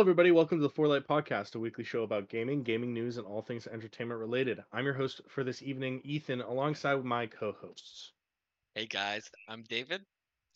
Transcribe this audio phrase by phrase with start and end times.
[0.00, 0.30] Hello, everybody.
[0.30, 3.66] Welcome to the Forlight Podcast, a weekly show about gaming, gaming news, and all things
[3.66, 4.58] entertainment related.
[4.72, 8.12] I'm your host for this evening, Ethan, alongside my co-hosts.
[8.74, 10.00] Hey guys, I'm David.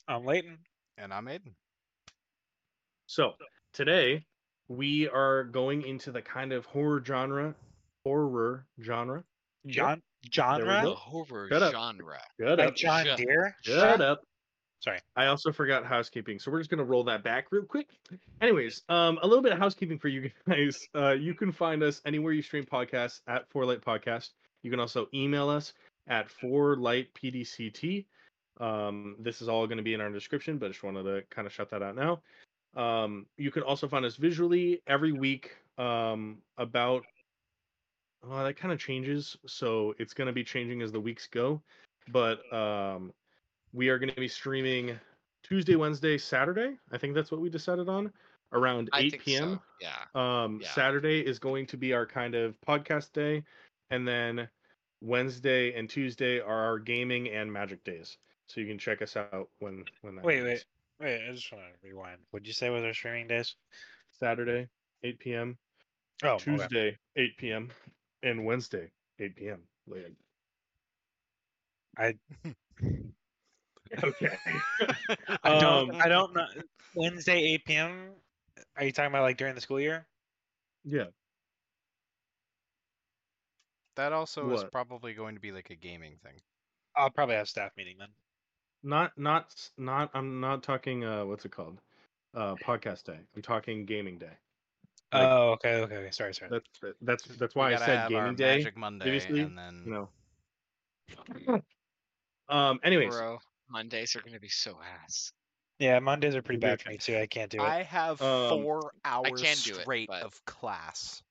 [0.08, 0.56] I'm Leighton.
[0.96, 1.52] And I'm Aiden.
[3.04, 3.32] So
[3.74, 4.24] today
[4.68, 7.54] we are going into the kind of horror genre,
[8.02, 9.24] horror genre.
[9.66, 10.00] John
[10.32, 10.80] genre.
[10.84, 11.72] The horror Shut up.
[11.72, 12.18] genre.
[12.40, 12.76] Good like up.
[12.76, 13.54] John Shut- Deere.
[13.60, 14.22] Shut up.
[14.84, 14.98] Sorry.
[15.16, 17.88] I also forgot housekeeping, so we're just gonna roll that back real quick.
[18.42, 20.78] Anyways, um, a little bit of housekeeping for you guys.
[20.94, 24.32] Uh, you can find us anywhere you stream podcasts at Forlight Podcast.
[24.62, 25.72] You can also email us
[26.06, 28.04] at Four Light PDCT.
[28.60, 31.22] Um, this is all going to be in our description, but I just wanted to
[31.30, 32.20] kind of shut that out now.
[32.76, 35.52] Um, you can also find us visually every week.
[35.78, 37.04] Um, about
[38.30, 41.62] uh, that kind of changes, so it's going to be changing as the weeks go.
[42.12, 43.12] But um,
[43.74, 44.98] we are going to be streaming
[45.42, 46.78] Tuesday, Wednesday, Saturday.
[46.92, 48.12] I think that's what we decided on
[48.52, 49.60] around I 8 think p.m.
[49.60, 49.62] so.
[49.80, 50.44] Yeah.
[50.44, 50.68] Um, Yeah.
[50.70, 53.44] Saturday is going to be our kind of podcast day,
[53.90, 54.48] and then
[55.02, 58.18] Wednesday and Tuesday are our gaming and magic days.
[58.48, 60.66] So you can check us out when when that Wait, happens.
[61.00, 61.28] wait, wait.
[61.28, 62.18] I just want to rewind.
[62.30, 63.56] What'd you say was our streaming days?
[64.10, 64.68] Saturday
[65.02, 65.58] 8 p.m.
[66.22, 66.44] Oh, okay.
[66.44, 67.70] Tuesday 8 p.m.
[68.22, 69.62] and Wednesday 8 p.m.
[69.86, 70.10] Later.
[71.98, 72.14] I
[74.02, 74.36] Okay.
[75.42, 76.46] I don't Um, I don't know.
[76.94, 78.10] Wednesday 8 p.m.
[78.76, 80.06] Are you talking about like during the school year?
[80.84, 81.04] yeah.
[83.96, 84.72] That also is What?
[84.72, 86.40] probably going to be like a gaming thing.
[86.96, 88.08] I'll probably have staff meeting then.
[88.82, 90.10] Not not s- not.
[90.14, 91.04] I'm not talking.
[91.04, 91.80] Uh, what's it called?
[92.34, 93.18] Uh, podcast day.
[93.34, 94.36] I'm talking gaming day.
[95.12, 96.10] Like- oh, okay, okay, okay.
[96.10, 96.50] Sorry, sorry.
[96.50, 98.56] That's that's that's We why I gotta said have our gaming day.
[98.58, 100.08] Magic Monday, previously, and then You know.
[102.48, 102.78] Um.
[102.82, 105.32] Anyways, Bro, Mondays are gonna be so ass.
[105.78, 107.16] Yeah, Mondays are pretty bad for me too.
[107.16, 107.62] I can't do it.
[107.64, 111.22] I have Um, four hours can do it, straight but- of class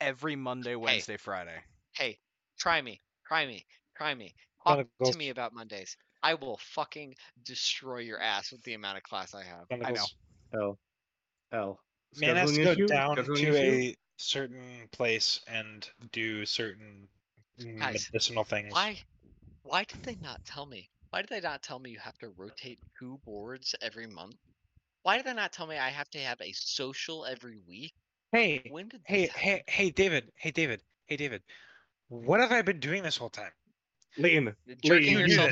[0.00, 1.62] every Monday, Wednesday, Friday.
[1.92, 2.18] Hey,
[2.58, 4.34] try me, try me, try me.
[4.64, 5.96] Talk go- to me about Mondays.
[6.22, 7.14] I will fucking
[7.44, 9.66] destroy your ass with the amount of class I have.
[9.70, 10.04] Wanna I go
[10.52, 10.78] know.
[11.52, 11.80] L,
[12.16, 12.86] Man has to Scheduling go issue?
[12.86, 13.90] down Scheduling to issue?
[13.92, 17.08] a certain place and do certain
[17.78, 18.72] Guys, medicinal things.
[18.72, 18.98] Why?
[19.62, 20.90] Why did they not tell me?
[21.16, 24.36] Why did they not tell me you have to rotate two boards every month?
[25.02, 27.94] Why did they not tell me I have to have a social every week?
[28.32, 30.30] Hey, When did hey, this hey, hey, David.
[30.36, 30.82] Hey, David.
[31.06, 31.42] Hey, David.
[32.08, 33.52] What have I been doing this whole time?
[34.18, 34.54] Leighton.
[34.82, 35.48] Jerking Leighton, you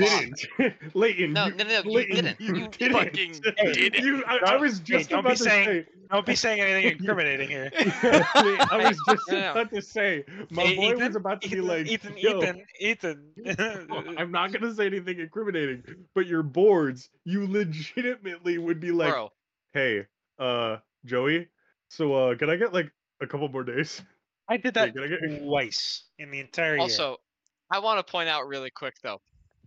[0.58, 0.74] didn't.
[0.94, 1.32] Leighton.
[1.32, 2.40] No, no, no, you Leighton, didn't.
[2.40, 2.92] You, You didn't.
[2.96, 3.54] fucking did
[3.94, 4.02] it.
[4.04, 5.86] You, I, I was just don't about to saying- say.
[6.10, 7.70] Don't be saying anything incriminating here.
[7.78, 9.50] I was just No, no.
[9.52, 10.22] about to say.
[10.50, 12.40] My Hey, boy was about to Ethan, be like, Ethan, Yo,
[12.78, 14.14] Ethan, Ethan.
[14.18, 15.82] I'm not gonna say anything incriminating,
[16.14, 19.30] but your boards, you legitimately would be like, Bro,
[19.72, 20.06] hey,
[20.38, 20.76] uh,
[21.06, 21.48] Joey,
[21.88, 22.92] so uh, can I get like
[23.22, 24.02] a couple more days?
[24.48, 25.42] I did that can I get?
[25.42, 26.80] twice in the entire year.
[26.82, 27.16] Also,
[27.70, 29.18] I want to point out really quick though.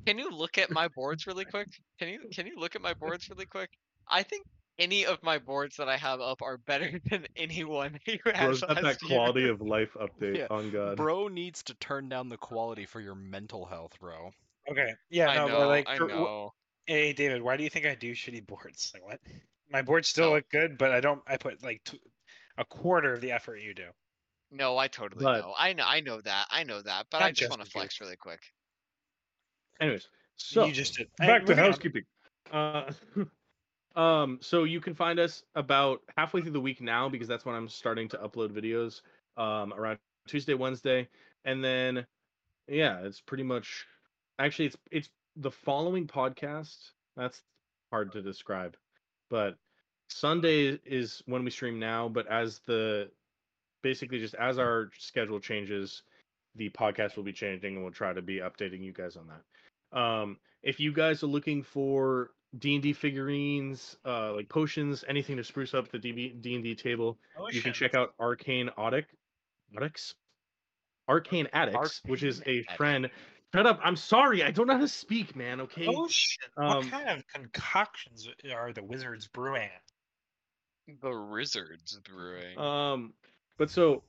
[0.05, 1.67] Can you look at my boards really quick?
[1.99, 3.69] Can you can you look at my boards really quick?
[4.07, 4.45] I think
[4.79, 8.61] any of my boards that I have up are better than anyone you Bro's has
[8.61, 9.17] got that last year.
[9.17, 10.97] quality of life update Yeah, on God.
[10.97, 14.29] Bro needs to turn down the quality for your mental health, bro.
[14.69, 16.51] okay, yeah, I no, know, but like, I for- wh- know.
[16.85, 18.91] hey, David, why do you think I do shitty boards?
[18.93, 19.19] Like, what?
[19.69, 20.35] My boards still No.
[20.35, 21.21] look good, but I don't.
[21.27, 21.99] I put like t-
[22.57, 23.87] a quarter of the effort you do.
[24.51, 25.53] No, I totally But- know.
[25.57, 25.85] I know.
[25.85, 26.47] I know that.
[26.49, 27.07] I know that.
[27.09, 28.41] But I just want to flex really quick.
[29.79, 31.09] Anyways, so you just did.
[31.17, 32.03] back to housekeeping.
[32.51, 32.91] Uh,
[33.95, 37.55] um, so you can find us about halfway through the week now because that's when
[37.55, 39.01] I'm starting to upload videos.
[39.35, 41.07] Um, around Tuesday, Wednesday,
[41.45, 42.07] and then
[42.67, 43.85] yeah, it's pretty much.
[44.39, 46.77] Actually, it's it's the following podcast.
[47.15, 47.43] That's
[47.91, 48.75] hard to describe,
[49.29, 49.57] but
[50.09, 52.09] Sunday is when we stream now.
[52.09, 53.11] But as the
[53.81, 56.03] basically just as our schedule changes,
[56.55, 59.97] the podcast will be changing, and we'll try to be updating you guys on that.
[59.97, 65.37] Um, if you guys are looking for D and D figurines, uh, like potions, anything
[65.37, 67.17] to spruce up the D and D table,
[67.51, 69.05] you can check out Arcane Audic,
[69.75, 70.13] Audix,
[71.07, 72.71] Arcane Addicts, which is a Attic.
[72.77, 73.09] friend.
[73.55, 73.79] Shut up!
[73.81, 75.61] I'm sorry, I don't know how to speak, man.
[75.61, 75.87] Okay.
[75.87, 76.49] Oh shit!
[76.57, 79.69] Um, what kind of concoctions are the wizards brewing?
[81.01, 82.57] The Wizards Brewing.
[82.57, 83.13] Um,
[83.57, 84.03] but so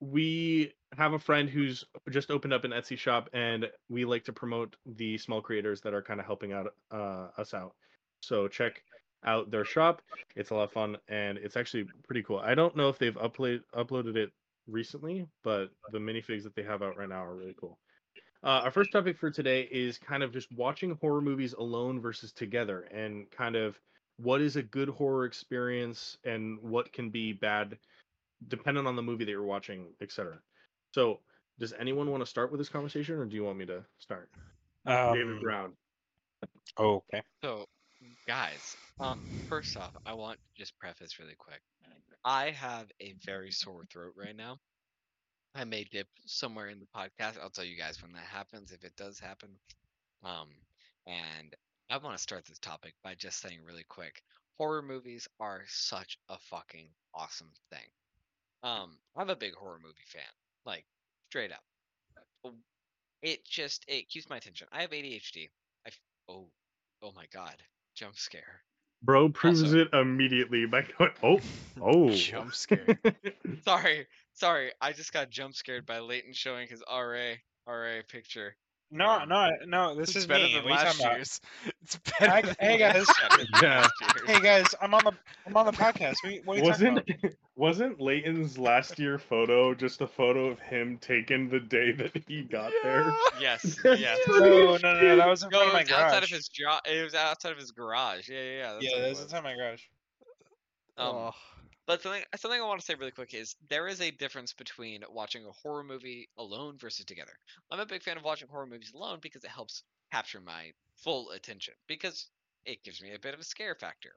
[0.00, 4.32] we have a friend who's just opened up an Etsy shop, and we like to
[4.32, 7.74] promote the small creators that are kind of helping out uh, us out.
[8.20, 8.82] So check
[9.24, 10.02] out their shop;
[10.36, 12.38] it's a lot of fun, and it's actually pretty cool.
[12.38, 14.30] I don't know if they've upload uploaded it
[14.66, 17.78] recently, but the minifigs that they have out right now are really cool.
[18.44, 22.32] Uh, our first topic for today is kind of just watching horror movies alone versus
[22.32, 23.78] together, and kind of
[24.16, 27.78] what is a good horror experience and what can be bad
[28.48, 30.38] depending on the movie that you're watching, etc.
[30.94, 31.20] So,
[31.58, 34.30] does anyone want to start with this conversation or do you want me to start?
[34.86, 35.76] David Um, Brown.
[36.78, 37.22] okay.
[37.42, 37.66] So,
[38.26, 41.60] guys, um, first off, I want to just preface really quick.
[42.24, 44.58] I have a very sore throat right now.
[45.54, 47.38] I may dip somewhere in the podcast.
[47.40, 49.50] I'll tell you guys when that happens, if it does happen.
[50.24, 50.48] Um,
[51.06, 51.54] and
[51.90, 54.22] I want to start this topic by just saying really quick,
[54.58, 57.86] horror movies are such a fucking awesome thing.
[58.62, 60.22] Um, I'm a big horror movie fan,
[60.64, 60.84] like
[61.30, 61.62] straight up.
[63.22, 64.66] It just it keeps my attention.
[64.72, 65.48] I have ADHD.
[65.86, 66.48] I f- oh
[67.02, 67.54] oh my god,
[67.94, 68.62] jump scare.
[69.02, 71.40] Bro proves Also- it immediately by going, oh,
[71.80, 72.10] oh.
[72.10, 72.98] Jump scare.
[73.64, 77.34] Sorry, sorry, I just got jump scared by Leighton showing his RA
[77.66, 78.56] RA picture.
[78.94, 79.94] No, no, no.
[79.94, 80.54] This it's is better me.
[80.54, 81.16] than What last talking about?
[81.16, 81.40] year's.
[81.82, 82.46] It's Hi- better.
[82.48, 83.06] than hey, guys.
[83.08, 83.48] last year's.
[83.62, 83.88] Yeah.
[84.26, 85.12] Hey guys, I'm on the
[85.46, 86.16] I'm on the podcast.
[86.22, 87.32] What, are you- what are talking wasn't about?
[87.56, 92.42] wasn't Leighton's last year photo just a photo of him taken the day that he
[92.42, 93.12] got there?
[93.40, 94.18] Yes, That's yes.
[94.28, 95.16] No, no, no, no.
[95.16, 97.14] That was in No, front it of my was outside of his jo- It was
[97.14, 98.28] outside of his garage.
[98.28, 98.72] Yeah, yeah, yeah.
[98.74, 99.24] That's Yeah, that was was.
[99.24, 99.82] inside my garage.
[100.98, 101.30] Um, Oh,
[101.86, 105.02] But something something I want to say really quick is there is a difference between
[105.10, 107.32] watching a horror movie alone versus together.
[107.70, 109.82] I'm a big fan of watching horror movies alone because it helps
[110.12, 112.28] capture my full attention because
[112.64, 114.12] it gives me a bit of a scare factor.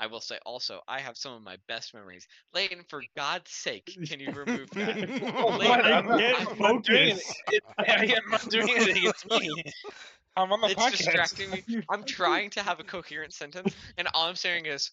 [0.00, 2.28] I will say also I have some of my best memories.
[2.54, 4.96] Leighton, for God's sake, can you remove that?
[5.34, 5.84] Oh, Leighton, what?
[5.84, 7.34] I I'm not- I'm not doing focus.
[7.50, 7.54] it.
[7.54, 9.02] It- I am not doing anything.
[9.04, 9.50] It's me.
[10.36, 10.96] I'm on the It's podcast.
[10.98, 11.64] distracting me.
[11.88, 14.90] I'm trying to have a coherent sentence, and all I'm saying is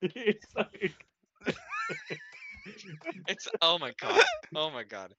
[0.00, 0.94] it's like
[3.26, 4.24] It's oh my god.
[4.54, 5.12] Oh my god.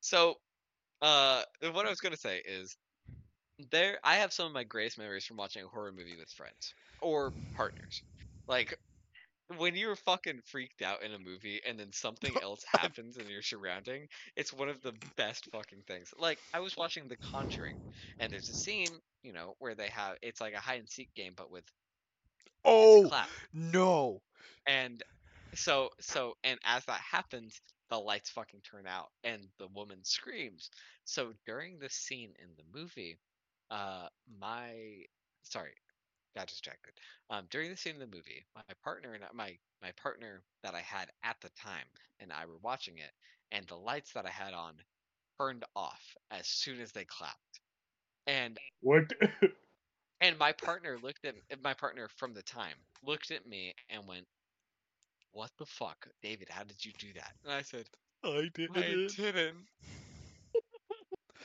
[0.00, 0.36] So
[1.02, 1.42] uh
[1.72, 2.76] what I was gonna say is
[3.70, 6.74] there I have some of my greatest memories from watching a horror movie with friends
[7.00, 8.02] or partners.
[8.48, 8.74] Like
[9.56, 13.42] when you're fucking freaked out in a movie and then something else happens in your
[13.42, 16.10] surrounding, it's one of the best fucking things.
[16.18, 17.76] Like I was watching The Conjuring
[18.18, 21.10] and there's a scene, you know, where they have it's like a hide and seek
[21.14, 21.64] game but with
[22.64, 23.14] oh
[23.52, 24.22] no!
[24.66, 25.02] And
[25.54, 27.60] so so and as that happens,
[27.90, 30.70] the lights fucking turn out and the woman screams.
[31.04, 33.18] So during this scene in the movie,
[33.70, 34.08] uh
[34.40, 35.04] my
[35.42, 35.74] sorry,
[36.34, 36.92] got distracted.
[37.30, 40.80] Um during the scene in the movie, my partner and my my partner that I
[40.80, 41.86] had at the time
[42.20, 43.12] and I were watching it
[43.50, 44.74] and the lights that I had on
[45.38, 47.60] turned off as soon as they clapped.
[48.26, 49.04] And what?
[50.20, 54.26] and my partner looked at my partner from the time looked at me and went,
[55.32, 56.48] "What the fuck, David?
[56.48, 57.88] How did you do that?" And I said,
[58.24, 58.76] I didn't.
[58.76, 59.66] "I didn't.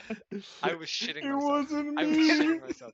[0.64, 1.72] I was shitting It myself.
[1.72, 2.04] wasn't me.
[2.04, 2.94] I was shitting myself."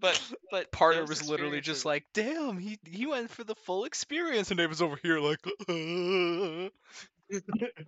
[0.00, 3.84] But but Partner those was literally just like, "Damn, he he went for the full
[3.84, 5.40] experience," and David's over here like,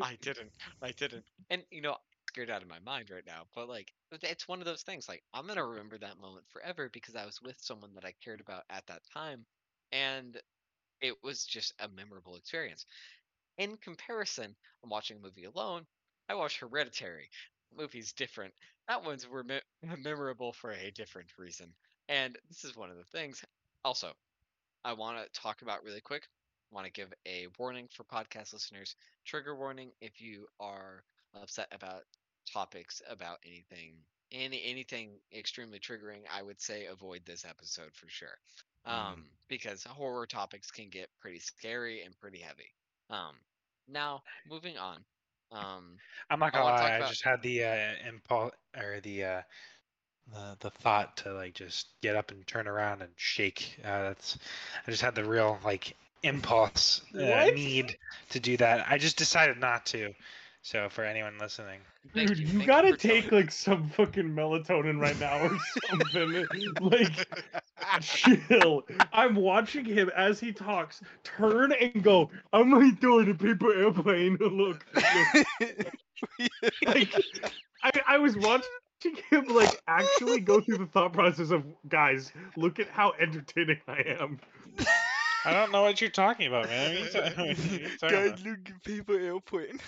[0.00, 0.52] I didn't.
[0.82, 1.24] I didn't.
[1.50, 1.96] And you know,
[2.28, 3.42] scared out of my mind right now.
[3.54, 3.92] But like,
[4.22, 5.08] it's one of those things.
[5.08, 8.40] Like, I'm gonna remember that moment forever because I was with someone that I cared
[8.40, 9.44] about at that time,
[9.92, 10.36] and
[11.00, 12.86] it was just a memorable experience.
[13.58, 15.86] In comparison, I'm watching a movie alone.
[16.28, 17.30] I watched Hereditary.
[17.70, 18.54] The movie's different.
[18.88, 19.60] That one's were me-
[20.02, 21.74] memorable for a different reason.
[22.08, 23.44] And this is one of the things.
[23.84, 24.12] Also,
[24.84, 26.28] I want to talk about really quick.
[26.70, 32.02] Want to give a warning for podcast listeners trigger warning if you are upset about
[32.52, 33.94] topics about anything
[34.32, 38.38] any anything extremely triggering i would say avoid this episode for sure
[38.86, 42.72] um because horror topics can get pretty scary and pretty heavy
[43.10, 43.34] um
[43.88, 45.04] now moving on
[45.52, 45.96] um
[46.30, 46.92] I'm not gonna wanna lie.
[46.94, 49.42] I about- just had the uh, impulse or the uh,
[50.32, 53.78] the the thought to like just get up and turn around and shake.
[53.84, 54.38] Uh, that's
[54.86, 57.96] I just had the real like impulse uh, need
[58.30, 58.86] to do that.
[58.90, 60.14] I just decided not to.
[60.66, 61.78] So for anyone listening,
[62.12, 65.56] Dude, you, you, gotta for take like some fucking melatonin right now or
[65.88, 66.44] something.
[66.80, 67.28] like,
[68.00, 68.82] chill.
[69.12, 72.30] I'm watching him as he talks turn and go.
[72.52, 74.36] I'm like doing a paper airplane.
[74.40, 75.46] Look, look.
[76.84, 77.14] like,
[77.84, 78.66] I, I was watching
[79.30, 82.32] him like actually go through the thought process of guys.
[82.56, 84.40] Look at how entertaining I am.
[85.44, 86.96] I don't know what you're talking about, man.
[86.96, 88.42] What are you ta- what are talking Guy about?
[88.42, 89.78] Luke paper airplane.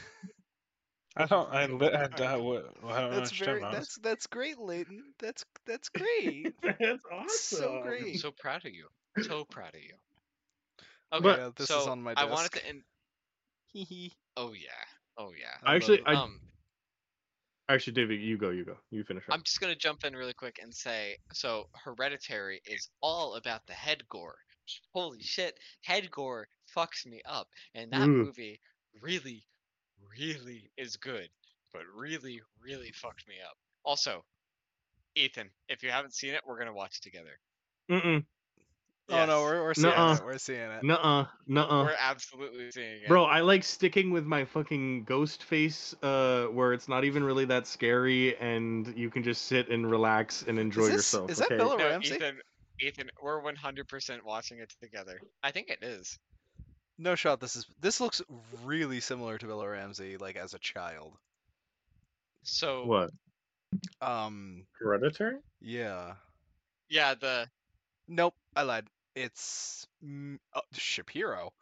[1.17, 1.53] I don't.
[1.53, 3.61] I, li- I, what, I don't know That's very.
[3.61, 3.77] talking.
[3.77, 5.03] That's that's great, Leighton.
[5.19, 6.55] That's that's great.
[6.63, 7.59] That's awesome.
[7.59, 8.21] so i'm great.
[8.21, 8.87] so proud of you
[9.23, 9.95] so proud of you
[11.13, 12.83] okay But- Yeah, this so is on my i wanted to end
[13.73, 14.13] Hee hee.
[14.37, 14.69] oh yeah
[15.19, 16.03] oh yeah I Actually.
[16.07, 16.41] I um
[17.69, 19.35] actually, David, you go, you go, you finish up.
[19.35, 23.75] I'm just gonna jump in really quick and say so Hereditary is all about the
[23.75, 24.37] head gore.
[24.95, 28.25] holy shit, head gore fucks me up, and that Mm.
[28.25, 28.61] movie
[29.03, 29.45] really,
[30.19, 31.29] really is good,
[31.73, 33.57] but really, really fucked me up.
[33.85, 34.25] Also,
[35.15, 37.39] Ethan, if you haven't seen it, we're gonna watch it together.
[37.91, 38.25] Mm-mm.
[39.11, 40.15] Oh no, we're, we're seeing Nuh-uh.
[40.15, 40.25] it.
[40.25, 40.85] We're seeing it.
[40.85, 41.25] Nuh-uh.
[41.47, 41.85] Nuh-uh.
[41.85, 43.09] we're absolutely seeing it.
[43.09, 47.47] Bro, I like sticking with my fucking ghost face, uh, where it's not even really
[47.47, 51.31] that scary, and you can just sit and relax and enjoy this- yourself.
[51.31, 51.57] is that okay?
[51.57, 52.17] Bella- no, Ramsey?
[52.17, 52.39] Ethan,
[52.81, 55.19] Ethan, we're 100% watching it together.
[55.43, 56.19] I think it is.
[56.99, 57.39] No shot.
[57.41, 58.21] This is this looks
[58.65, 61.13] really similar to Bella Ramsey, like as a child.
[62.43, 63.11] So What?
[64.01, 65.37] Um, Hereditary?
[65.61, 66.15] yeah.
[66.89, 67.49] yeah, the
[68.09, 68.87] Nope, I lied.
[69.15, 71.53] It's mm, oh, Shapiro.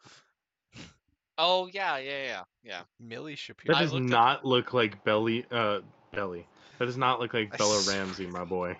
[1.37, 2.81] oh yeah, yeah, yeah, yeah.
[2.99, 3.75] Milly Shapiro.
[3.75, 5.45] That does looked up- not look like Belly.
[5.51, 5.79] Uh,
[6.13, 6.47] Belly.
[6.79, 8.77] That does not look like I Bella s- Ramsey, my boy.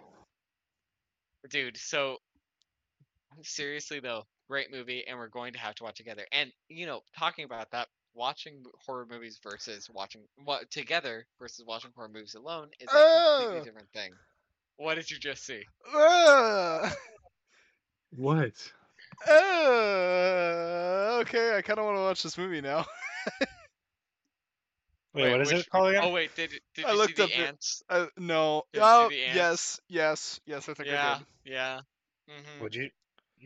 [1.50, 2.18] dude so
[3.44, 7.02] seriously though great movie and we're going to have to watch together and you know
[7.18, 12.70] talking about that watching horror movies versus watching what together versus watching horror movies alone
[12.80, 12.92] is a
[13.38, 13.64] completely Oh.
[13.64, 14.12] different thing
[14.78, 15.64] what did you just see
[15.94, 16.92] Ah!
[18.16, 18.54] What?
[19.28, 19.32] Uh,
[21.22, 22.86] okay, I kind of want to watch this movie now.
[25.14, 26.04] Wait, Wait, what is which- it called again?
[26.06, 27.48] oh wait did did I looked see up the it.
[27.48, 28.64] ants Uh, no.
[28.74, 29.36] Did you see Oh, the ants?
[29.36, 30.70] yes, yes, yes.
[30.70, 31.26] I think I yeah did.
[31.54, 31.80] yeah
[32.30, 32.90] hmm Would you?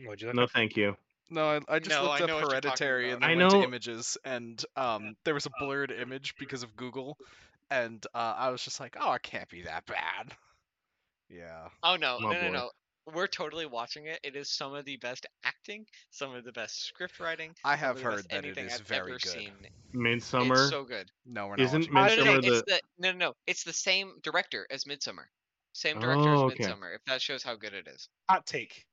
[0.06, 0.50] Would you look No, up?
[0.50, 0.96] thank you.
[1.30, 3.30] No, I, I just No, looked I up know what you're talking Hereditary and then
[3.30, 7.16] I went know- to images, and um, there was a blurred image because of Google,
[7.70, 10.32] and uh, I was just like, oh, it can't be that bad.
[11.30, 11.68] Yeah.
[11.82, 12.50] oh no Oh, no no boy.
[12.50, 12.70] no
[13.14, 16.84] we're totally watching it it is some of the best acting some of the best
[16.84, 19.32] script writing I have of heard that it anything is I've very ever good.
[19.32, 19.52] seen.
[19.94, 20.52] Midsommar.
[20.64, 22.20] it's so good No, we're not Isn't watching.
[22.20, 23.32] Oh, no, no, no, Midsommar it's the- the no, no, no.
[23.46, 25.24] It's the same director as Midsommar.
[25.72, 26.64] Same director Oh, as okay.
[26.64, 26.94] Midsommar.
[26.94, 28.10] If that shows how good it is.
[28.28, 28.84] Hot take.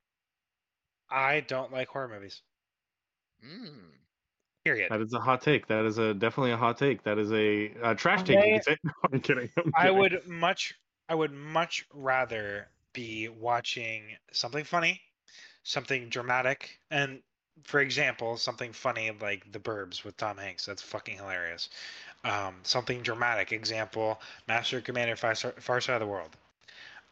[1.09, 2.41] I don't like horror movies.
[3.45, 3.91] Mm.
[4.65, 4.91] Period.
[4.91, 5.67] That is a hot take.
[5.67, 7.03] That is a definitely a hot take.
[7.03, 8.45] That is a, uh trash take.
[8.45, 8.77] You could say.
[8.83, 9.49] No, I'm kidding.
[9.57, 10.75] I'm I would much
[11.07, 15.01] I would much rather be watching something funny,
[15.63, 17.21] something dramatic, and
[17.63, 20.65] for example, something funny like The Burbs with Tom Hanks.
[20.65, 21.69] That's fucking hilarious.
[22.23, 26.35] Um, something dramatic, example, Master Commander Far, Far Side of the World.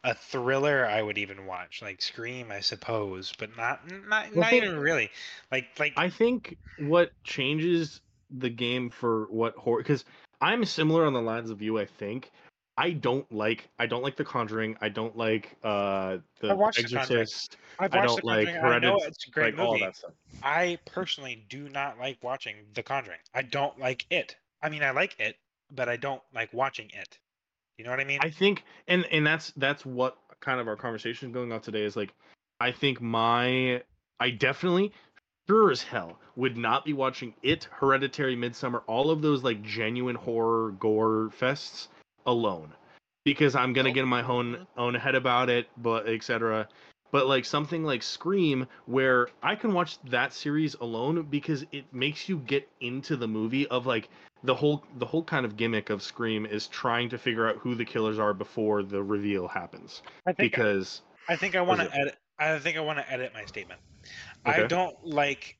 [0.08, 4.50] A thriller I would even watch, like Scream, I suppose, but not not, Well, not
[4.50, 5.10] think- even really.
[5.52, 8.00] Like like I think what changes
[8.30, 10.04] the game for what horror because
[10.40, 11.78] I'm similar on the lines of you.
[11.78, 12.30] I think
[12.78, 14.76] I don't like I don't like The Conjuring.
[14.80, 17.56] I don't like uh the watched The Exorcist.
[17.78, 18.72] I've I don't The like Conjuring.
[18.72, 19.84] I know it's a great like all movie.
[19.84, 20.12] that stuff.
[20.42, 23.20] I personally do not like watching The Conjuring.
[23.34, 24.36] I don't like it.
[24.62, 25.36] I mean, I like it,
[25.70, 27.18] but I don't like watching it.
[27.78, 28.18] You know what I mean?
[28.20, 31.96] I think, and and that's that's what kind of our conversation going on today is
[31.96, 32.12] like,
[32.60, 33.82] I think my
[34.18, 34.92] I definitely
[35.48, 40.16] sure as hell would not be watching it, Hereditary, Midsommar, all of those like genuine
[40.16, 41.86] horror gore fests
[42.26, 42.72] alone,
[43.24, 44.66] because I'm gonna get in my own Mhm.
[44.76, 46.68] own head about it, but etc.
[47.10, 52.28] But like something like Scream, where I can watch that series alone because it makes
[52.28, 54.08] you get into the movie of like
[54.44, 57.74] the whole the whole kind of gimmick of Scream is trying to figure out who
[57.74, 60.02] the killers are before the reveal happens.
[60.26, 62.16] I think Because I think I want to edit.
[62.38, 63.80] I think I want to edit my statement.
[64.46, 64.62] Okay.
[64.62, 65.58] I don't like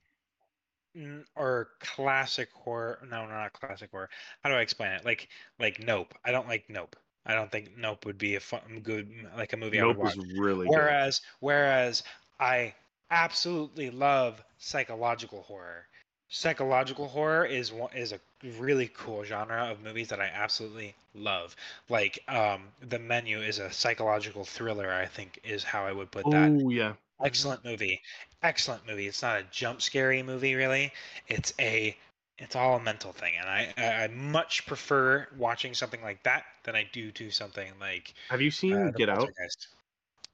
[1.36, 2.98] or classic horror.
[3.08, 4.08] No, not classic horror.
[4.42, 5.04] How do I explain it?
[5.04, 5.28] Like
[5.58, 6.14] like Nope.
[6.24, 6.96] I don't like Nope.
[7.26, 10.06] I don't think Nope would be a fun, good like a movie I Nope would
[10.06, 10.16] watch.
[10.16, 10.74] is really good.
[10.74, 12.02] Whereas, whereas
[12.40, 12.74] I
[13.10, 15.86] absolutely love psychological horror.
[16.30, 18.20] Psychological horror is one, is a
[18.58, 21.56] really cool genre of movies that I absolutely love.
[21.88, 24.92] Like, um, The Menu is a psychological thriller.
[24.92, 26.50] I think is how I would put that.
[26.50, 26.94] Oh yeah.
[27.24, 28.00] Excellent movie.
[28.42, 29.06] Excellent movie.
[29.06, 30.92] It's not a jump scary movie, really.
[31.26, 31.96] It's a
[32.38, 36.44] it's all a mental thing, and I I I much prefer watching something like that
[36.64, 39.18] than I do to something like Have you seen uh, Get Out?
[39.18, 39.68] Poltergeist.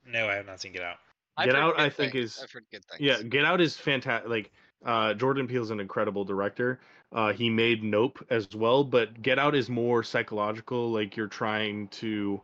[0.06, 0.96] No, I have not seen Get Out.
[1.36, 2.36] I've Get Out, good I think, things.
[2.36, 3.00] is- I've heard good things.
[3.00, 4.28] Yeah, Get Out is fantastic.
[4.28, 4.52] Like
[4.84, 6.80] uh, Jordan Peele's an incredible director.
[7.12, 10.90] Uh, he made Nope as well, but Get Out is more psychological.
[10.90, 12.40] Like you're trying to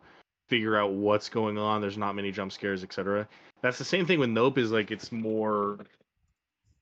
[0.48, 1.80] figure out what's going on.
[1.80, 3.28] There's not many jump scares, etc.
[3.62, 4.58] That's the same thing with Nope.
[4.58, 5.78] Is like it's more.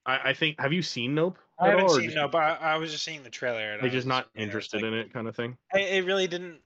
[0.06, 0.61] I, I think.
[0.61, 1.38] Have you seen Nope?
[1.61, 3.73] I haven't seen just- no, but I, I was just seeing the trailer.
[3.73, 5.57] And I Like was just not you know, interested like- in it, kind of thing.
[5.75, 6.61] I, it really didn't.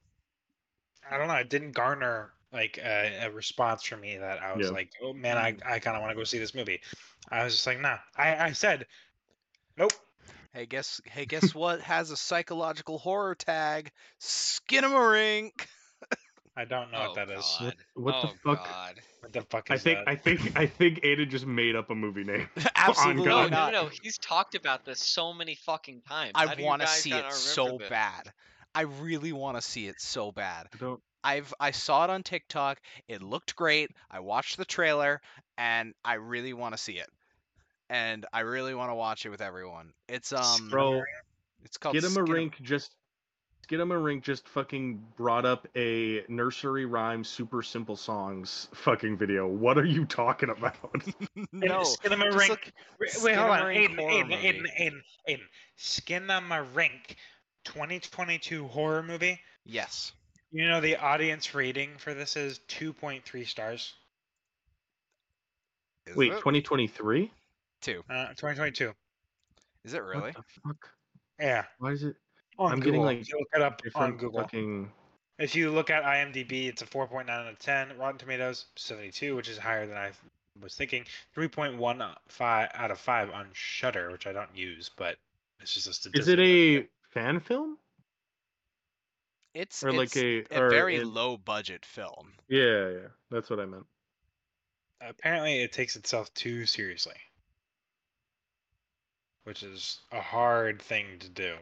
[1.11, 1.35] I don't know.
[1.35, 4.73] It didn't garner like a, a response from me that I was Yeah.
[4.73, 6.81] like, oh man, I, I kind of want to go see this movie.
[7.31, 7.97] I was just like, nah.
[8.17, 8.87] I, I said,
[9.79, 9.93] nope.
[10.53, 13.91] Hey, guess hey, guess what has a psychological horror tag?
[14.21, 15.53] Skinamarink.
[16.57, 17.57] I don't know oh what that is.
[17.61, 17.77] God.
[17.95, 18.67] What oh the fuck?
[18.67, 19.01] God.
[19.21, 20.09] What the fuck I is think that?
[20.09, 22.49] I think I think Ada just made up a movie name.
[22.77, 23.51] Absolutely No, God.
[23.51, 23.73] no, not.
[23.73, 23.91] no.
[24.03, 26.33] He's talked about this so many fucking times.
[26.35, 27.89] I How do you want to see it so this?
[27.89, 28.33] bad.
[28.75, 30.69] I really want to see it so bad.
[30.83, 32.81] I I've I saw it on TikTok.
[33.09, 33.91] It looked great.
[34.11, 35.21] I watched the trailer
[35.57, 37.09] and I really want to see it.
[37.89, 39.93] And I really want to watch it with everyone.
[40.09, 41.03] It's um Bro,
[41.65, 42.57] it's called get him a Skin- rink.
[42.63, 42.91] Just
[43.69, 44.25] get him a rink.
[44.25, 49.47] Just fucking brought up a nursery rhyme, super simple songs fucking video.
[49.47, 50.77] What are you talking about?
[51.53, 51.81] no.
[51.83, 52.33] Skinamarink.
[52.33, 53.63] just look- Wait, wait, hold on.
[53.63, 54.63] Skinamarink Aiden, horror Aiden, Aiden, movie.
[54.81, 55.41] Aiden, Aiden.
[55.79, 57.17] Skinamarink
[57.65, 59.41] 2022 horror movie.
[59.65, 60.13] Yes.
[60.51, 63.95] You know the audience rating for this is 2.3 stars.
[66.07, 66.39] Is Wait, it?
[66.39, 67.31] 2023?
[67.81, 68.03] two.
[68.11, 68.93] Uh, 2022.
[69.85, 70.21] Is it really?
[70.23, 70.89] What the fuck?
[71.41, 71.65] Yeah.
[71.79, 72.15] Why is it On
[72.59, 72.83] I'm Google.
[72.85, 74.41] getting, like, If you look it up on Google.
[74.43, 74.93] fucking?
[75.39, 77.97] If you look at IMDb, it's a 4.9 out of 10.
[77.99, 80.13] Rotten Tomatoes 72, which is higher than I
[80.61, 81.05] was thinking.
[81.35, 85.17] 3.15 out of 5 on Shudder, which I don't use, but
[85.61, 86.21] it's just a statistic.
[86.21, 87.79] Is it a fan film
[89.55, 92.35] It's or like it's a or very it- low budget film.
[92.49, 93.87] Yeah, yeah, that's what I meant.
[95.01, 97.17] Apparently, it takes itself too seriously,
[99.45, 101.57] which is a hard thing to do.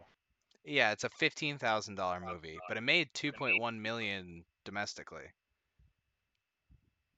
[0.64, 5.25] Yeah, it's a fifteen thousand dollar movie, but it made two point one million domestically.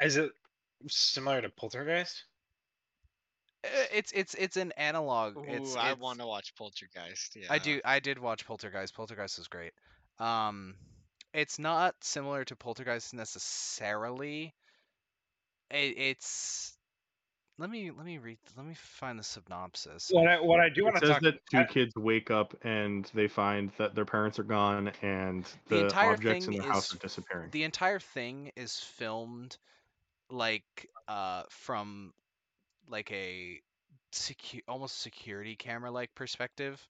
[0.00, 0.30] Is it
[0.88, 2.25] similar to Poltergeist?
[3.64, 5.37] Uh, It's it's it's an analog.
[5.37, 7.37] Ooh, it's, I it's- want to watch Poltergeist.
[7.37, 7.46] Yeah.
[7.50, 7.80] I do.
[7.84, 8.94] I did watch Poltergeist.
[8.94, 9.72] Poltergeist is great.
[10.18, 10.75] Um,
[11.34, 14.54] it's not similar to Poltergeist necessarily.
[15.70, 16.76] It, it's.
[17.62, 18.38] Let me let me read.
[18.57, 20.11] Let me find the synopsis.
[20.12, 22.28] What I, what I do want It to says talk that two I- kids wake
[22.28, 26.54] up and they find that their parents are gone and The the, entire objects in
[26.54, 27.50] thing their house is are disappearing.
[27.52, 29.59] The entire thing is filmed
[30.28, 32.12] like uh from
[32.89, 33.60] like a
[34.10, 36.84] secu- almost security camera like perspective.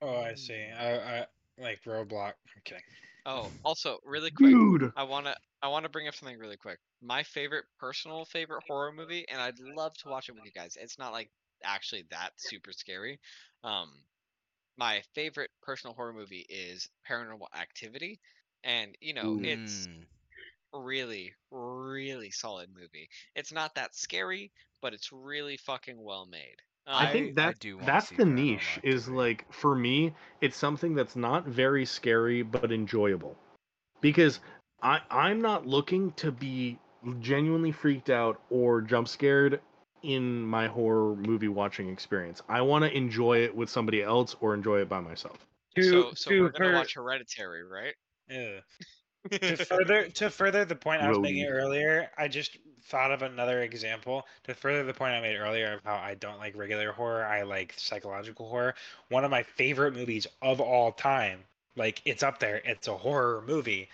[0.00, 0.64] Oh, I see.
[0.78, 1.26] I, I
[1.58, 2.34] like Roblox.
[2.54, 2.84] I'm kidding.
[3.26, 4.56] Oh, also, really quick.
[4.56, 6.80] Dude, I wanna I wanna bring up something really quick.
[7.02, 10.76] My favorite personal favorite horror movie, and I'd love to watch it with you guys.
[10.76, 11.30] It's not like
[11.62, 13.20] actually that super scary.
[13.62, 14.06] Um,
[14.76, 18.20] my favorite personal horror movie is Paranormal Activity,
[18.64, 20.06] and you know it's Mm.
[20.74, 23.08] really really solid movie.
[23.34, 26.62] It's not that scary, but it's really fucking well made.
[26.86, 28.78] I think I that do that's the niche.
[28.82, 33.36] Is like for me, it's something that's not very scary but enjoyable,
[34.00, 34.40] because
[34.82, 36.78] I I'm not looking to be
[37.20, 39.60] genuinely freaked out or jump scared
[40.02, 42.42] in my horror movie watching experience.
[42.48, 45.38] I want to enjoy it with somebody else or enjoy it by myself.
[45.76, 47.94] To, so so to we're gonna watch Hereditary, right?
[48.28, 48.60] yeah.
[49.30, 53.62] To further to further the point I was making earlier, I just thought of another
[53.62, 54.26] example.
[54.44, 57.42] To further the point I made earlier of how I don't like regular horror, I
[57.42, 58.74] like psychological horror.
[59.08, 61.40] One of my favorite movies of all time,
[61.76, 62.60] like it's up there.
[62.64, 63.88] It's a horror movie,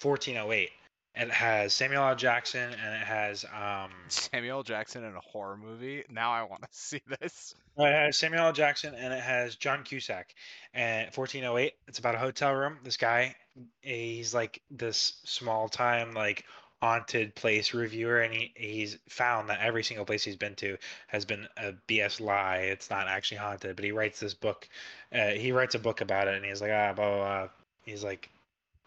[0.00, 0.70] 1408.
[1.16, 2.14] It has Samuel L.
[2.14, 4.62] Jackson and it has um Samuel L.
[4.62, 6.04] Jackson in a horror movie.
[6.10, 7.54] Now I want to see this.
[7.78, 8.52] It has Samuel L.
[8.52, 10.34] Jackson and it has John Cusack.
[10.74, 12.78] And 1408, it's about a hotel room.
[12.84, 13.34] This guy,
[13.80, 16.44] he's like this small time like
[16.82, 20.76] haunted place reviewer, and he he's found that every single place he's been to
[21.06, 22.58] has been a BS lie.
[22.58, 23.76] It's not actually haunted.
[23.76, 24.68] But he writes this book.
[25.12, 27.16] Uh, he writes a book about it, and he's like, ah, blah blah.
[27.16, 27.48] blah.
[27.84, 28.30] He's like,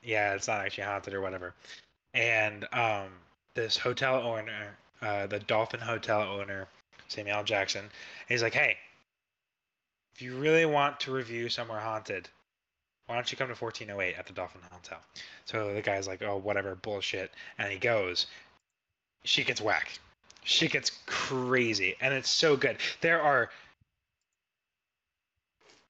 [0.04, 1.56] yeah, it's not actually haunted or whatever.
[2.20, 3.08] And um,
[3.56, 6.68] this hotel owner, uh, the Dolphin Hotel owner,
[7.08, 7.46] Samuel.
[7.46, 7.86] Jackson,
[8.28, 8.76] he's like, hey,
[10.14, 12.28] if you really want to review somewhere haunted,
[13.06, 15.00] why don't you come to 1408 at the Dolphin Hotel?
[15.46, 17.32] So the guy's like, oh, whatever, bullshit.
[17.58, 18.28] And he goes.
[19.24, 19.98] She gets whack.
[20.44, 21.96] She gets crazy.
[22.02, 22.78] And it's so good.
[23.00, 23.50] There are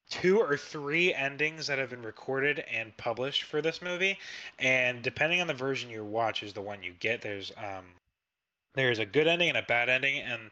[0.10, 4.18] two or three endings that have been recorded and published for this movie.
[4.58, 7.22] And depending on the version you watch, is the one you get.
[7.22, 7.86] There's um,
[8.76, 10.52] there's a good ending and a bad ending, and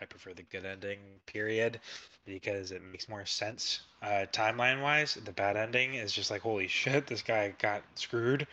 [0.00, 0.98] I prefer the good ending.
[1.26, 1.80] Period,
[2.26, 5.14] because it makes more sense uh, timeline wise.
[5.14, 8.46] The bad ending is just like holy shit, this guy got screwed.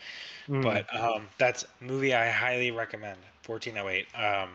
[0.47, 0.61] Mm.
[0.61, 3.19] But um, that's movie I highly recommend.
[3.45, 4.07] 1408.
[4.15, 4.49] Um,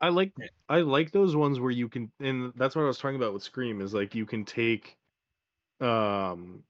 [0.00, 0.32] I like
[0.68, 3.42] I like those ones where you can and that's what I was talking about with
[3.42, 4.96] Scream is like you can take
[5.80, 6.62] um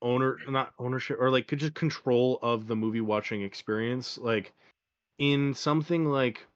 [0.00, 4.52] owner not ownership or like just control of the movie watching experience like
[5.18, 6.46] in something like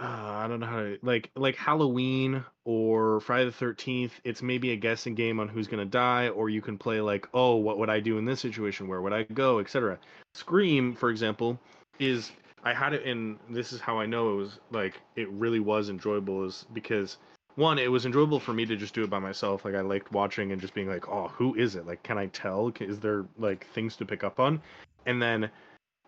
[0.00, 4.12] uh, I don't know how to like like Halloween or Friday the Thirteenth.
[4.24, 7.56] It's maybe a guessing game on who's gonna die, or you can play like, oh,
[7.56, 8.88] what would I do in this situation?
[8.88, 9.98] Where would I go, etc.
[10.34, 11.58] Scream, for example,
[12.00, 12.32] is
[12.64, 13.38] I had it in.
[13.48, 17.18] This is how I know it was like it really was enjoyable, is because
[17.56, 19.64] one, it was enjoyable for me to just do it by myself.
[19.64, 21.86] Like I liked watching and just being like, oh, who is it?
[21.86, 22.72] Like, can I tell?
[22.80, 24.60] Is there like things to pick up on?
[25.06, 25.50] And then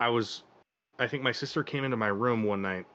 [0.00, 0.42] I was,
[0.98, 2.86] I think my sister came into my room one night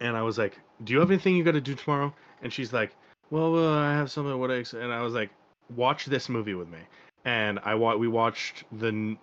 [0.00, 2.72] and I was like, "Do you have anything you got to do tomorrow?" And she's
[2.72, 2.94] like,
[3.30, 4.38] "Well, uh, I have something.
[4.38, 5.30] What?" I ex-" And I was like,
[5.76, 6.78] "Watch this movie with me."
[7.24, 9.16] And I wa- we watched the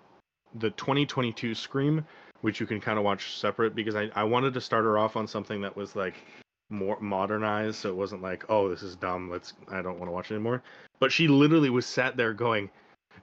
[0.55, 2.05] the 2022 Scream,
[2.41, 5.17] which you can kind of watch separate because I I wanted to start her off
[5.17, 6.15] on something that was like
[6.69, 9.30] more modernized, so it wasn't like, "Oh, this is dumb.
[9.30, 10.63] Let's I don't want to watch it anymore."
[10.99, 12.69] But she literally was sat there going,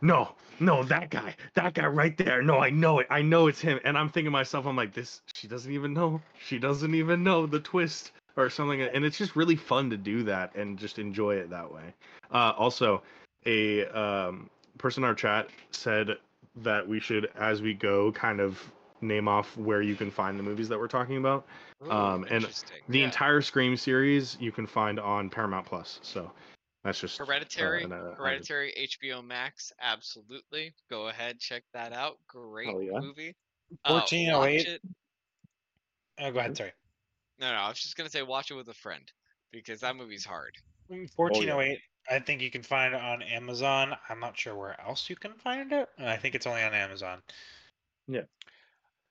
[0.00, 2.42] no, no, that guy, that guy right there.
[2.42, 3.07] No, I know it.
[3.11, 3.80] I know it's him.
[3.85, 6.20] And I'm thinking to myself, I'm like, this, she doesn't even know.
[6.38, 8.83] She doesn't even know the twist or something.
[8.83, 11.94] And it's just really fun to do that and just enjoy it that way.
[12.30, 13.02] Uh, also,
[13.46, 16.11] a um, person in our chat said
[16.57, 18.61] that we should, as we go, kind of
[19.05, 21.47] name off where you can find the movies that we're talking about.
[21.85, 22.45] Ooh, Um, and.
[22.88, 23.05] The yeah.
[23.05, 26.01] entire Scream series you can find on Paramount Plus.
[26.03, 26.31] So
[26.85, 30.75] that's just uh, Hereditary, an, uh, Hereditary, HBO Max, absolutely.
[30.90, 32.19] Go ahead, check that out.
[32.29, 33.01] Great Hell yeah.
[33.01, 33.35] movie.
[33.85, 34.69] Uh, 1408.
[34.69, 34.81] watch
[36.21, 36.57] Oh, go ahead.
[36.57, 36.73] Sorry.
[37.40, 39.03] No, no, I was just gonna say watch it with a friend
[39.51, 40.55] because that movie's hard.
[40.88, 41.79] 1408.
[42.11, 43.97] I think you can find it on Amazon.
[44.11, 45.88] I'm not sure where else you can find it.
[45.99, 47.23] I think it's only on Amazon.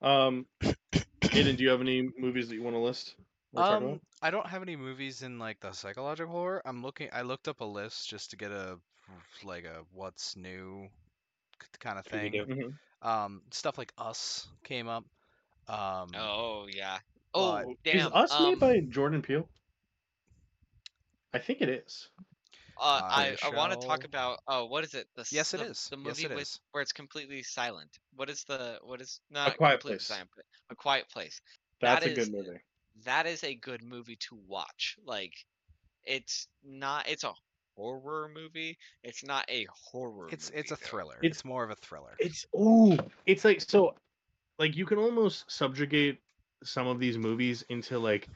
[0.03, 0.45] Um,
[1.21, 3.15] Aiden, do you have any movies that you want to list?
[3.55, 3.99] Um.
[4.21, 6.61] I don't have any movies in like the psychological horror.
[6.65, 7.09] I'm looking.
[7.13, 8.77] I looked up a list just to get a
[9.43, 10.87] like a what's new
[11.79, 12.33] kind of thing.
[12.33, 12.73] Scooby-Doo.
[13.03, 13.07] Mhm.
[13.07, 15.05] Um, stuff like Us came up.
[15.67, 16.97] Um, Oh yeah.
[17.33, 18.07] But- Oh damn.
[18.07, 19.47] Is Us um, made by Jordan Peele?
[21.33, 22.09] I think it is.
[22.83, 25.61] Uh, I, I I want to talk about oh what is it the Yes, it
[25.61, 25.89] the, is.
[25.91, 26.59] the Yes, movie it with is.
[26.71, 30.07] where it's completely silent what is the what is not a Quiet Place.
[30.07, 31.41] silent but a quiet place
[31.81, 32.59] That's That a good movie.
[33.05, 35.33] that is a good movie to watch like
[36.05, 37.33] it's not it's a
[37.75, 41.15] horror movie it's not a horror it's movie, it's a thriller.
[41.23, 42.15] It's- It's, more of a thriller.
[42.19, 43.95] It's ooh, it's like so,
[44.59, 46.19] like you can almost subjugate
[46.63, 48.27] some of these movies into like,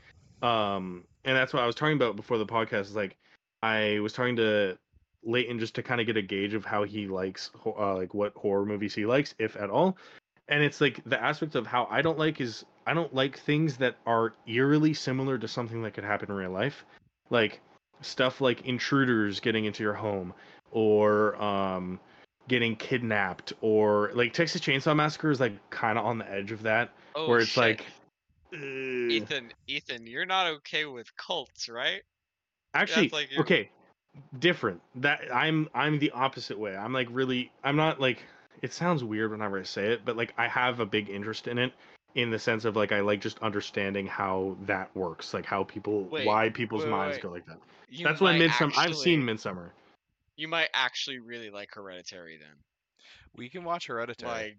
[0.41, 2.81] um, and that's what I was talking about before the podcast.
[2.81, 3.17] Is like,
[3.63, 4.77] I was talking to
[5.23, 8.33] Leighton just to kind of get a gauge of how he likes, uh, like what
[8.35, 9.97] horror movies he likes, if at all.
[10.47, 13.75] And it's like the aspect of how I don't like is I don't like things
[13.77, 16.85] that are eerily similar to something that could happen in real life,
[17.29, 17.59] like
[18.01, 20.33] stuff like intruders getting into your home
[20.71, 21.99] or um
[22.47, 26.63] getting kidnapped or like Texas Chainsaw Massacre is like kind of on the edge of
[26.63, 27.61] that oh, where it's shit.
[27.61, 27.85] like
[28.53, 28.59] ugh.
[29.11, 32.03] ethan ethan you're not okay with cults right
[32.81, 33.69] actually like okay
[34.39, 34.81] different.
[34.95, 36.75] That I'm I'm the opposite way.
[36.75, 38.23] I'm like really I'm not like
[38.61, 41.57] it sounds weird whenever I say it but like I have a big interest in
[41.57, 41.73] it
[42.15, 46.05] in the sense of like I like just understanding how that works like how people
[46.05, 47.23] Wait, why people's wait, minds wait.
[47.23, 47.59] go like that.
[47.89, 49.69] You that's why might midsommar I've seen midsommar.
[50.35, 52.55] You might actually really like hereditary then.
[53.35, 54.31] We can watch Hereditary.
[54.31, 54.57] like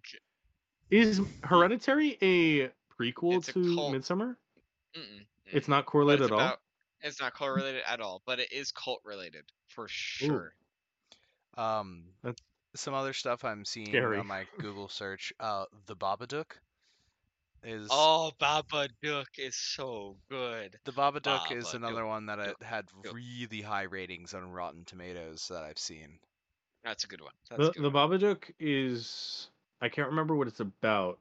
[0.90, 3.94] is hereditary a prequel It's a to cult.
[3.94, 4.36] midsommar?
[4.96, 6.40] Mm-mm, it's not correlated it's at all?
[6.40, 6.60] about-
[7.02, 10.52] It's not cult related at all, but it is cult related for sure.
[11.56, 12.40] Um, That's
[12.74, 14.18] some other stuff I'm seeing scary.
[14.18, 15.32] on my Google search.
[15.40, 16.52] Uh, the Babadook
[17.64, 20.78] is Oh, Babadook is so good.
[20.84, 23.14] the Babadook is another Babadook, one that I had dook.
[23.14, 26.18] really high ratings on Rotten Tomatoes that I've seen.
[26.84, 27.32] That's a good one.
[27.50, 28.10] That's the a good the one.
[28.10, 29.48] Babadook is
[29.80, 31.18] I can't remember what it's about,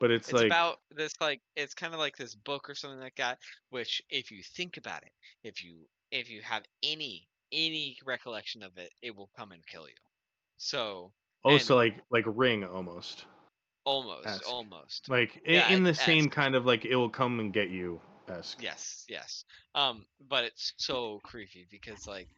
[0.00, 3.00] but it's, It's like about this like it's kind of like this book or something
[3.00, 3.38] like that.
[3.68, 5.12] Which, if you think about it,
[5.44, 5.76] if you
[6.10, 9.94] if you have any any recollection of it, it will come and kill you.
[10.56, 11.12] So
[11.44, 13.26] oh, so like like Ring almost,
[13.84, 14.48] almost, Esque.
[14.48, 15.08] almost.
[15.08, 16.02] like in, Yeah, in the esque.
[16.02, 18.62] same kind of like it will come and get you esque.
[18.62, 19.44] Yes, yes.
[19.74, 22.28] Um, but it's so creepy because like,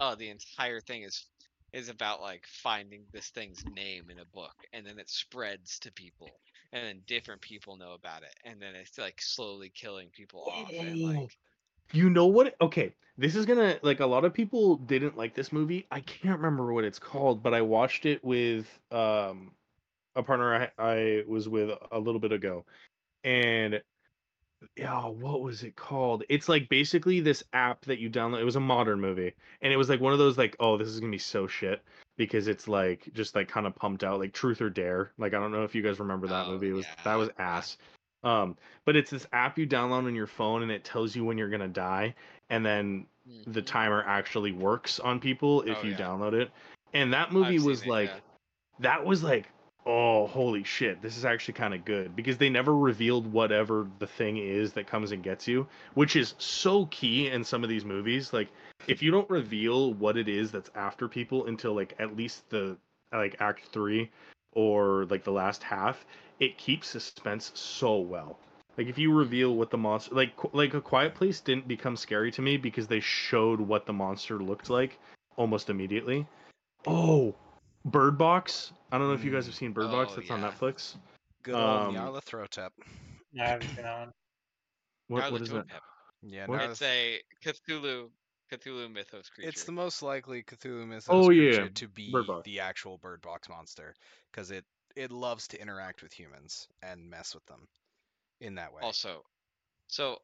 [0.00, 1.26] oh, the entire thing is
[1.72, 5.92] is about like finding this thing's name in a book, and then it spreads to
[5.92, 6.30] people,
[6.72, 10.70] and then different people know about it, and then it's like slowly killing people off,
[10.72, 11.36] and like,
[11.92, 12.54] You know what?
[12.60, 15.86] Okay, this is gonna like a lot of people didn't like this movie.
[15.90, 19.52] I can't remember what it's called, but I watched it with um
[20.14, 22.64] a partner I, I was with a little bit ago,
[23.24, 23.80] and
[24.76, 26.24] yeah, what was it called?
[26.28, 28.40] It's like basically this app that you download.
[28.40, 30.88] It was a modern movie, and it was like one of those like, oh, this
[30.88, 31.82] is gonna be so shit
[32.16, 35.12] because it's like just like kind of pumped out, like Truth or Dare.
[35.18, 36.70] Like I don't know if you guys remember that Oh, movie.
[36.70, 37.78] It was yeah, that was ass.
[38.24, 41.38] Um, but it's this app you download on your phone and it tells you when
[41.38, 42.14] you're gonna die,
[42.50, 43.06] and then
[43.46, 43.66] the Mhm.
[43.66, 45.98] timer actually works on people if Oh, you yeah.
[45.98, 46.50] download it.
[46.94, 48.20] And that I've movie seen was it, like yeah.
[48.80, 49.48] that was like
[49.86, 51.00] oh holy shit.
[51.00, 54.86] This is actually kind of good because they never revealed whatever the thing is that
[54.86, 58.32] comes and gets you which is so key in some of these movies.
[58.32, 58.48] Like
[58.88, 62.76] if you don't reveal what it is that's after people until like at least the
[63.12, 64.10] like act 3
[64.52, 66.04] or like the last half
[66.40, 68.38] it keeps suspense so well.
[68.76, 72.32] Like if you reveal what the monster like like a quiet place didn't become scary
[72.32, 74.98] to me because they showed what the monster looked like
[75.36, 76.26] almost immediately.
[76.86, 77.34] Oh
[77.86, 80.42] bird box i don't know if you guys have seen bird box Oh, that's on
[80.42, 80.96] netflix
[81.42, 82.70] Good old Um, Nyarlathotep.
[83.40, 84.12] I haven't seen that one.
[85.08, 85.80] what, what is that Nyarlathotep.
[86.22, 86.62] Yeah, What?
[86.62, 88.10] It's a Cthulhu
[88.52, 89.48] Cthulhu mythos creature.
[89.48, 93.48] It's the most likely Cthulhu mythos Oh, yeah, creature to be the actual bird box
[93.48, 93.94] monster
[94.32, 94.64] because it
[94.96, 97.68] it loves to interact with humans and mess with them
[98.40, 98.80] in that way.
[98.82, 99.22] also.
[99.88, 100.18] So,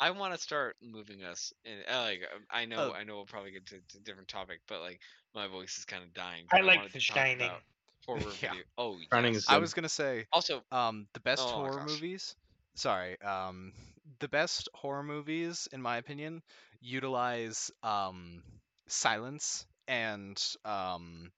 [0.00, 1.80] I want to start moving us in.
[1.88, 2.94] uh, Like, um, I know, Oh.
[2.94, 5.00] I know, we'll probably get to, to a different topic, but like,
[5.34, 6.50] my voice is kind of dying.
[6.52, 7.40] I but like The Shining.
[7.40, 7.62] about
[8.06, 8.52] Horror Yeah.
[8.52, 8.64] video.
[8.78, 9.36] Oh, Shining yes.
[9.36, 11.80] is I was gonna say Also, um the best Oh horror gosh.
[11.80, 12.36] movies.
[12.76, 13.72] Sorry, um
[14.20, 16.42] the best horror movies in my opinion
[16.80, 18.42] utilize um
[18.88, 21.32] silence and um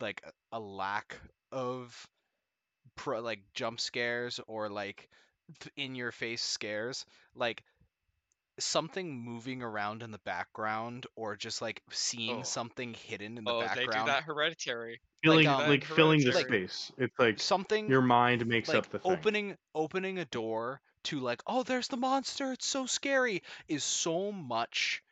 [0.00, 1.18] like a, a lack
[1.52, 2.06] of
[2.96, 5.08] pro like jump scares or like
[5.76, 7.62] in your face scares like
[8.60, 12.44] something moving around in the background or just like seeing Oh.
[12.44, 15.00] something hidden in the oh, they do background that hereditary.
[15.22, 16.32] filling um, like filling the Hereditary.
[16.32, 20.80] space it's like something your mind makes like up the thing opening opening a door
[21.04, 25.02] to like oh there's the monster it's so scary is so much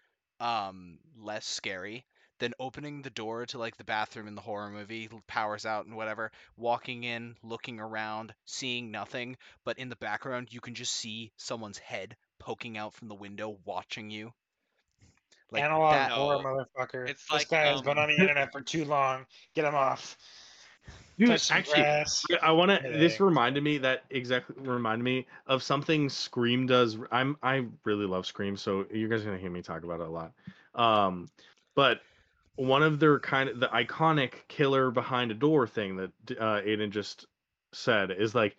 [0.40, 2.04] um less scary
[2.38, 5.96] than opening the door to like the bathroom in the horror movie powers out and
[5.96, 11.32] whatever walking in looking around seeing nothing but in the background you can just see
[11.36, 12.16] someone's head
[12.48, 14.32] poking out from the window watching you
[15.50, 17.06] like Analog that horror, No, motherfucker.
[17.06, 19.26] it's this like, guy has been um, on the internet for too long.
[19.54, 20.16] Get him off.
[21.18, 22.24] Dude, actually grass.
[22.42, 22.88] I want to.
[22.90, 26.96] This reminded me that exactly reminded me of something Scream does.
[27.12, 30.06] I'm I really love Scream, so you guys are gonna hear me talk about it
[30.06, 30.32] a lot.
[30.74, 31.28] Um,
[31.74, 32.00] but
[32.56, 36.90] one of their kind of the iconic killer behind a door thing that uh, Aiden
[36.90, 37.26] just
[37.72, 38.56] said is like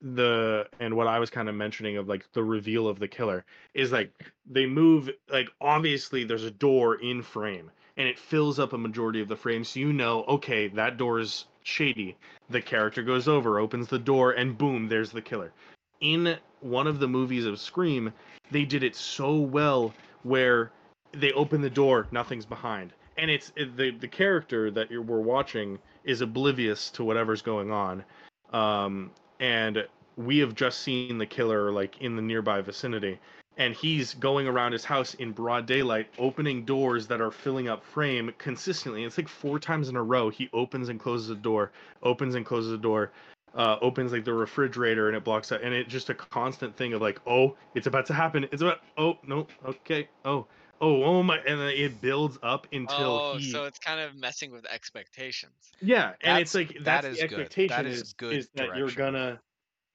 [0.00, 3.44] the and what I was kind of mentioning of like the reveal of the killer
[3.74, 4.12] is like
[4.48, 9.20] they move like obviously there's a door in frame and it fills up a majority
[9.20, 12.16] of the frame so you know okay that door is shady.
[12.48, 15.52] The character goes over opens the door and boom there's the killer.
[16.00, 18.12] In one of the movies of scream
[18.52, 20.70] they did it so well where
[21.12, 22.92] they open the door nothing's behind.
[23.16, 28.04] And it's it, the the character that we're watching is oblivious to whatever's going on.
[28.52, 33.18] Um and we have just seen the killer like in the nearby vicinity.
[33.56, 37.84] And he's going around his house in broad daylight opening doors that are filling up
[37.84, 39.02] frame consistently.
[39.04, 41.72] It's like four times in a row he opens and closes a door
[42.02, 43.10] opens and closes a door
[43.54, 45.62] uh, opens like the refrigerator and it blocks out.
[45.62, 48.46] And it's just a constant thing of like oh it's about to happen.
[48.52, 50.46] It's about oh no okay oh
[50.80, 52.96] oh oh my and then it builds up until
[53.34, 55.72] Oh, he so it's kind of messing with expectations.
[55.80, 57.38] yeah, and it's like that that's is the good.
[57.38, 59.40] That expectation is is, good is that you're gonna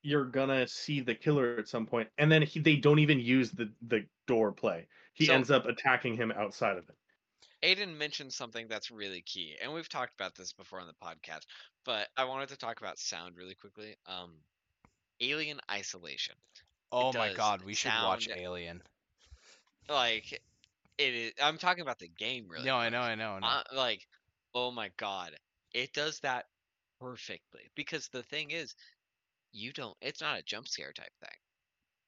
[0.02, 3.52] you're gonna see the killer at some point, and then he, they don't even use
[3.52, 4.88] the the door play.
[5.14, 6.96] He So- ends up attacking him outside of it.
[7.64, 11.46] Aiden mentioned something that's really key, and we've talked about this before on the podcast,
[11.86, 13.96] but I wanted to talk about sound really quickly.
[14.06, 14.34] Um,
[15.22, 16.36] alien isolation.
[16.92, 18.82] oh my god we should watch alien
[19.88, 20.42] Like,
[20.98, 21.32] it is.
[21.42, 22.66] I'm talking about the game, really.
[22.66, 24.08] no i know i know i know Uh, like,
[24.54, 25.32] oh my god,
[25.74, 26.46] it does that
[27.00, 27.72] perfectly.
[27.76, 28.76] Because the thing is,
[29.52, 29.98] you don't.
[30.02, 31.38] It's not a jump scare type thing.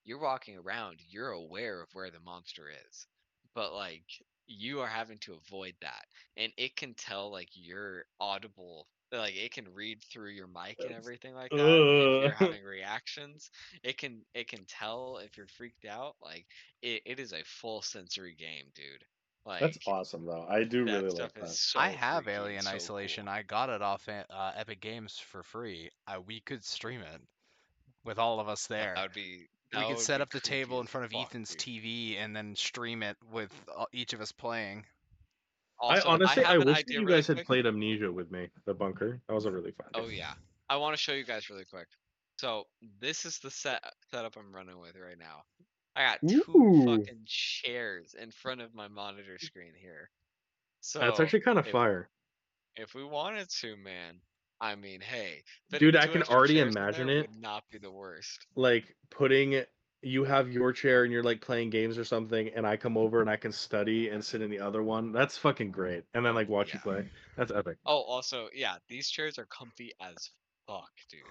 [0.04, 1.00] You're walking around.
[1.10, 3.08] You're aware of where the monster is,
[3.56, 4.06] but like
[4.48, 6.06] you are having to avoid that,
[6.38, 8.88] and it can tell like you're audible.
[9.18, 11.60] Like it can read through your mic and everything like that.
[11.60, 13.50] If you're having reactions,
[13.84, 16.16] it can it can tell if you're freaked out.
[16.22, 16.46] Like
[16.82, 19.06] it, it is a full sensory game, dude.
[19.46, 20.46] Like That's awesome, though.
[20.50, 21.44] I do really like that.
[21.44, 23.26] is so I have freaky and Alien so Isolation.
[23.26, 23.34] cool.
[23.34, 25.92] I got it off uh, Epic Games for free.
[26.08, 27.22] Uh, we could stream it
[28.04, 28.94] with all of us there.
[28.96, 29.48] That would be.
[29.76, 31.84] we could set up the table in front of Ethan's dude.
[31.84, 34.86] TV and then stream it with uh, each of us playing.
[35.80, 37.48] Also, I honestly, I, an wish you really guys had quick.
[37.48, 39.20] played Amnesia with me, the bunker.
[39.28, 39.88] That was a really fun.
[39.94, 40.18] Oh game.
[40.20, 40.34] yeah,
[40.70, 41.88] I want to show you guys really quick.
[42.40, 42.66] So
[43.02, 45.44] this is the set setup I'm running with right now.
[45.96, 46.86] I got two Ooh.
[46.86, 50.10] fucking chairs in front of my monitor screen here.
[50.82, 52.10] So That's actually kind of if- fire.
[52.76, 54.20] if we wanted to, man,
[54.62, 55.44] I mean, hey,
[55.80, 57.30] Dude, I can already imagine it.
[57.30, 58.46] Would not be the worst.
[58.56, 59.64] like putting
[60.06, 63.22] you have your chair and you're like playing games or something and i come over
[63.22, 66.36] and i can study and sit in the other one that's fucking great and then
[66.36, 67.04] like watch you play
[67.36, 70.16] that's epic Oh, also, yeah, these chairs are comfy as
[70.68, 71.22] fuck, dude.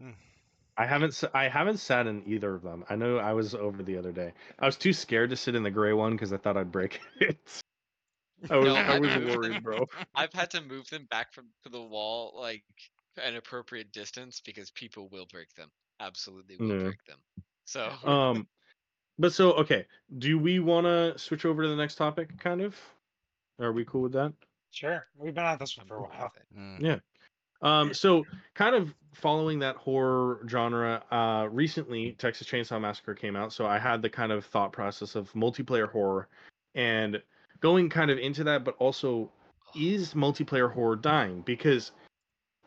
[0.00, 0.10] Hmm.
[0.76, 3.96] i haven't I haven't sat in either of them i know i was over the
[3.96, 6.56] other day i was too scared to sit in the gray one because i thought
[6.56, 7.38] i'd break it
[8.50, 9.62] i was, No, I I was worried them.
[9.62, 12.64] bro I've had to move them back from to the wall like
[13.22, 15.70] an appropriate distance because people will break them.
[16.00, 16.84] Absolutely will Yeah.
[16.84, 17.18] break them.
[17.64, 18.46] So um
[19.18, 19.86] but so okay
[20.18, 22.76] do we want to switch over to the next topic kind of
[23.60, 24.32] are we cool with that
[24.72, 25.06] Sure.
[25.16, 26.32] We've been at this one for a while.
[26.34, 26.58] it.
[26.58, 27.00] Mm.
[27.60, 33.52] Um, so kind of following that horror genre, uh, recently Texas Chainsaw Massacre came out,
[33.52, 36.28] so I had the kind of thought process of multiplayer horror
[36.74, 37.22] and
[37.60, 39.30] going kind of into that, but also
[39.76, 41.42] is multiplayer horror dying?
[41.42, 41.92] Because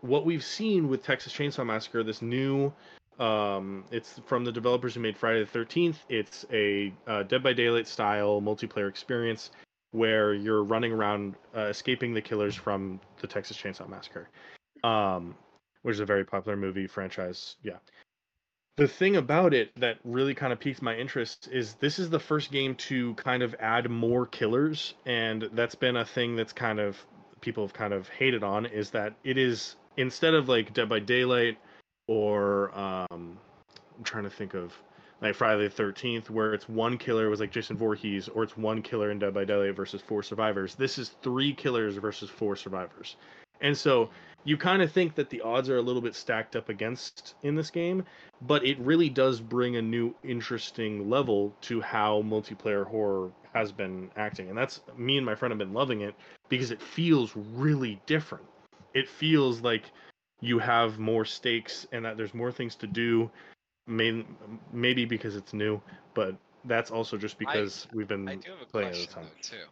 [0.01, 2.71] what we've seen with Texas Chainsaw Massacre, this new,
[3.19, 5.99] um, it's from the developers who made Friday the Thirteenth.
[6.09, 9.51] It's a uh, Dead by Daylight style multiplayer experience
[9.91, 14.27] where you're running around uh, escaping the killers from the Texas Chainsaw Massacre,
[14.83, 15.35] um,
[15.83, 17.55] which is a very popular movie franchise.
[17.63, 17.77] Yeah.
[18.77, 22.19] The thing about it that really kind of piqued my interest is this is the
[22.19, 26.81] first game to kind of add more killers, and that's been a thing that's kind
[26.81, 26.97] of
[27.39, 30.99] people have kind of hated on is that it is instead of like Dead by
[30.99, 31.57] Daylight
[32.07, 33.37] or um,
[33.97, 34.73] I'm trying to think of
[35.21, 38.81] like Friday the Thirteenth, where it's one killer was like Jason Voorhees, or it's one
[38.81, 40.75] killer in Dead by Daylight versus four survivors.
[40.75, 43.15] This is three killers versus four survivors,
[43.61, 44.09] and so
[44.43, 47.55] you kind of think that the odds are a little bit stacked up against in
[47.55, 48.05] this game,
[48.43, 54.11] but it really does bring a new interesting level to how multiplayer horror has been
[54.17, 56.13] acting, and that's me and my friend have been loving it
[56.49, 58.45] because it feels really different.
[58.93, 59.83] It feels like
[60.41, 63.29] you have more stakes and that there's more things to do
[63.87, 64.25] main,
[64.71, 65.81] maybe because it's new,
[66.13, 69.13] but that's also just because we've been I do have a playing it at the
[69.13, 69.31] question time.
[69.41, 69.63] though too.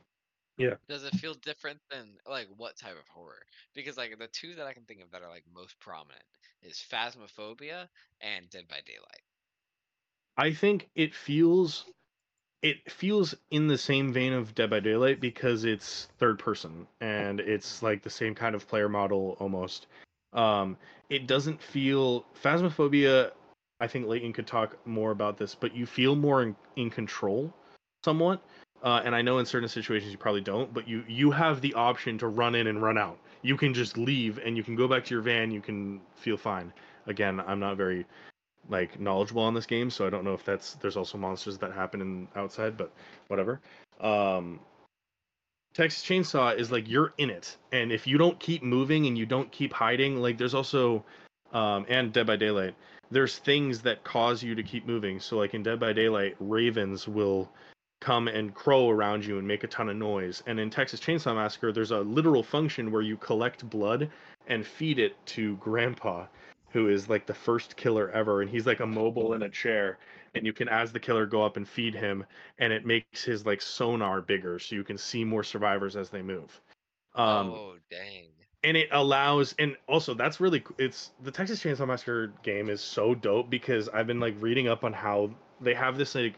[0.58, 0.76] Yeah.
[0.88, 3.42] Does it feel different than like what type of horror?
[3.74, 6.24] Because like the two that I can think of that are like most prominent
[6.62, 7.88] is Phasmophobia
[8.22, 9.24] and Dead by Daylight.
[10.38, 11.86] I think it feels
[12.62, 17.40] it feels in the same vein of Dead by Daylight because it's third person and
[17.40, 19.88] it's like the same kind of player model almost.
[20.34, 20.78] Um,
[21.10, 23.32] it doesn't feel Phasmophobia.
[23.80, 27.54] I think Leighton could talk more about this, but you feel more in, in control,
[28.04, 28.42] somewhat.
[28.84, 31.74] Uh, and I know in certain situations you probably don't, but you you have the
[31.74, 33.18] option to run in and run out.
[33.42, 35.52] You can just leave and you can go back to your van.
[35.52, 36.74] You can feel fine.
[37.08, 38.06] Again, I'm not very
[38.70, 41.72] like knowledgeable on this game, so I don't know if that's there's also monsters that
[41.72, 42.92] happen in outside, but
[43.28, 43.62] whatever.
[44.02, 44.60] Um,
[45.74, 49.26] Texas Chainsaw is like you're in it, and if you don't keep moving and you
[49.26, 51.04] don't keep hiding, like there's also,
[51.52, 52.76] um, and Dead by Daylight,
[53.10, 55.20] there's things that cause you to keep moving.
[55.20, 57.52] So like in Dead by Daylight, ravens will
[58.02, 60.44] come and crow around you and make a ton of noise.
[60.46, 64.10] And in Texas Chainsaw Massacre, there's a literal function where you collect blood
[64.48, 66.26] and feed it to Grandpa,
[66.72, 69.98] who is like the first killer ever, and he's like a mobile in a chair.
[70.36, 72.26] And you can, as the killer, go up and feed him,
[72.58, 76.22] and it makes his like sonar bigger, so you can see more survivors as they
[76.24, 76.60] move.
[77.16, 78.26] Um, oh dang.
[78.64, 83.14] and it allows and also that's really it's the texas chainsaw massacre game is so
[83.14, 85.30] dope because i've been like reading up on how
[85.62, 86.36] they have this like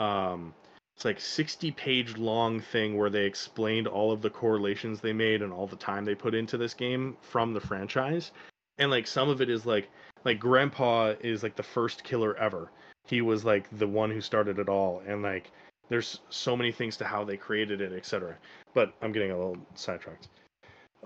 [0.00, 0.52] um
[0.96, 5.40] it's like 60 page long thing where they explained all of the correlations they made
[5.42, 8.32] and all the time they put into this game from the franchise
[8.78, 9.88] and like some of it is like
[10.24, 12.70] like grandpa is like the first killer ever
[13.06, 15.50] he was like the one who started it all and like
[15.88, 18.36] there's so many things to how they created it etc
[18.74, 20.28] but i'm getting a little sidetracked.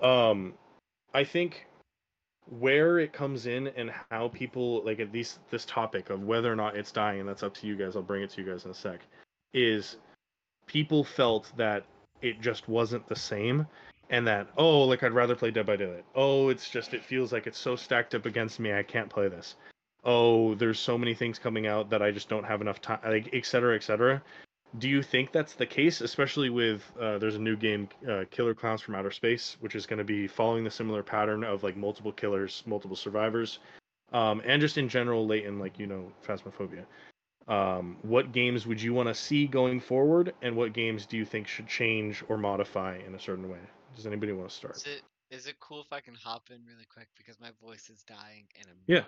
[0.02, 0.54] Um
[1.14, 1.66] i think
[2.48, 6.56] where it comes in and how people like at least this topic of whether or
[6.56, 8.64] not it's dying and that's up to you guys i'll bring it to you guys
[8.64, 9.00] in a sec
[9.52, 9.96] is
[10.66, 11.84] people felt that
[12.22, 13.66] it just wasn't the same
[14.10, 16.04] and that oh like i'd rather play dead by daylight.
[16.14, 19.28] Oh it's just it feels like it's so stacked up against me i can't play
[19.28, 19.56] this
[20.06, 23.28] oh there's so many things coming out that i just don't have enough time like
[23.34, 24.22] et cetera et cetera.
[24.78, 28.54] Do you think that's the case especially with uh, there's a new game uh, killer
[28.54, 31.76] clowns from outer space which is going to be following the similar pattern of like
[31.76, 33.58] multiple killers multiple survivors
[34.12, 36.84] um, and just in general Leighton, like you know phasmophobia.
[37.48, 41.24] Um, what games would you want to see going forward and what games do you
[41.24, 43.58] think should change or modify in a certain way?
[43.94, 44.76] Does anybody want to start?
[44.76, 47.08] Is it is it cool if I can hop in really quick?
[47.16, 49.04] Because my voice is dying and I'm Yeah.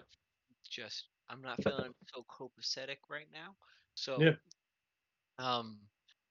[0.67, 3.57] Just I'm not feeling so copacetic right now.
[3.95, 4.37] So Yeah.
[5.39, 5.79] um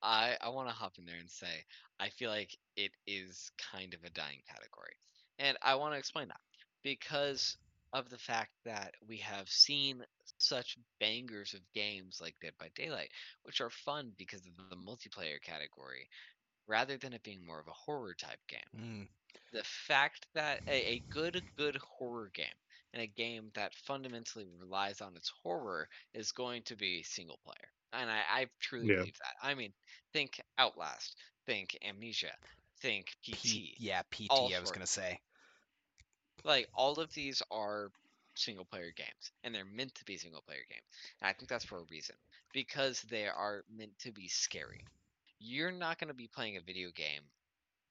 [0.01, 1.65] I I want to hop in there and say
[1.99, 4.95] I feel like it is kind of a dying category.
[5.39, 6.39] And I want to explain that.
[6.83, 7.57] because
[7.93, 10.03] of the fact that we have seen
[10.37, 13.09] such bangers of games like Dead by Daylight,
[13.43, 15.93] which are fun because of the multiplayer category,
[16.53, 18.59] rather than it being more of a horror type game.
[18.75, 19.07] Mm,
[19.51, 22.59] The fact that a, a good, good horror game
[22.97, 27.71] and a game that fundamentally relies on its horror is going to be single player.
[27.93, 29.05] And I, I truly Yeah.
[29.05, 29.47] believe that.
[29.47, 29.73] I mean,
[30.13, 32.33] think Outlast, think Amnesia,
[32.81, 33.43] think PT.
[33.43, 34.55] P- yeah, PT.
[34.55, 35.21] I was gonna say.
[36.43, 37.91] like all of these are
[38.35, 40.85] single player games and they're meant to be single player games
[41.21, 42.15] and i think that's for a reason
[42.53, 44.85] because they are meant to be scary
[45.39, 47.21] you're not going to be playing a video game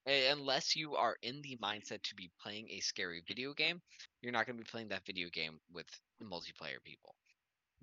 [0.07, 3.81] Eh, unless you are in the mindset to be playing a scary video game
[4.21, 5.87] you're not going to be playing that video game with
[6.23, 7.13] multiplayer people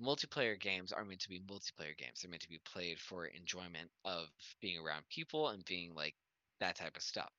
[0.03, 3.91] multiplayer games are meant to be multiplayer games they're meant to be played for enjoyment
[4.05, 4.27] of
[4.61, 6.15] being around people and being like
[6.61, 7.31] that type of stuff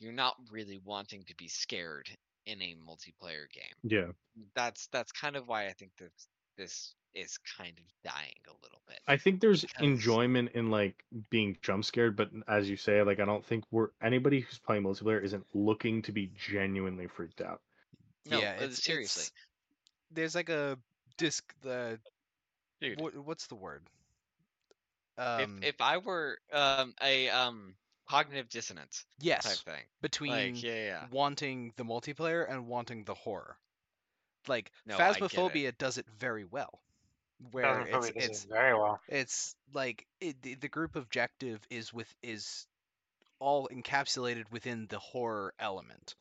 [0.00, 2.08] you're not really wanting to be scared
[2.46, 3.76] in a multiplayer game.
[3.82, 4.12] Yeah.
[4.54, 6.10] That's that's kind of why I think that
[6.56, 8.98] this is kind of dying a little bit.
[9.06, 13.20] I think there's Because- enjoyment in like being jump scared, but as you say, like
[13.20, 17.60] I don't think we're anybody who's playing multiplayer isn't looking to be genuinely freaked out.
[18.26, 19.22] No, yeah, it's, seriously.
[19.22, 19.32] it's-
[20.10, 20.78] there's like a
[21.16, 21.52] disc.
[21.62, 21.98] The
[22.80, 23.82] Dude, what, what's the word?
[25.16, 27.76] if Um, if I were um a um
[28.08, 31.06] cognitive dissonance type yes, thing, between like yeah, yeah, yeah.
[31.10, 33.56] wanting the multiplayer and wanting the horror.
[34.46, 35.22] Like No, I get it.
[35.22, 36.80] Phasmophobia does it very well.
[37.50, 39.00] Where it's it's very well.
[39.08, 42.66] it's like it, the, the group objective is with is
[43.40, 46.14] all encapsulated within the horror element.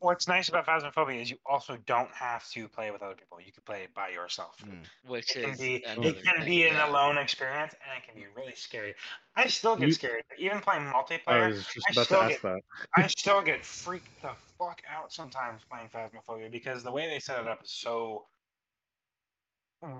[0.00, 3.38] What's nice about Phasmophobia is you also don't have to play with other people.
[3.40, 4.56] You can play it by yourself.
[4.64, 4.78] Mm.
[5.06, 6.90] which It can is be it can thing, be an yeah.
[6.90, 8.94] alone experience and it can be really scary.
[9.36, 10.22] I still get You- scared.
[10.38, 12.60] Even playing I multiplayer, was just I about to still ask get- that.
[12.96, 17.38] I still get freaked the fuck out sometimes playing Phasmophobia because the way they set
[17.40, 18.24] it up is so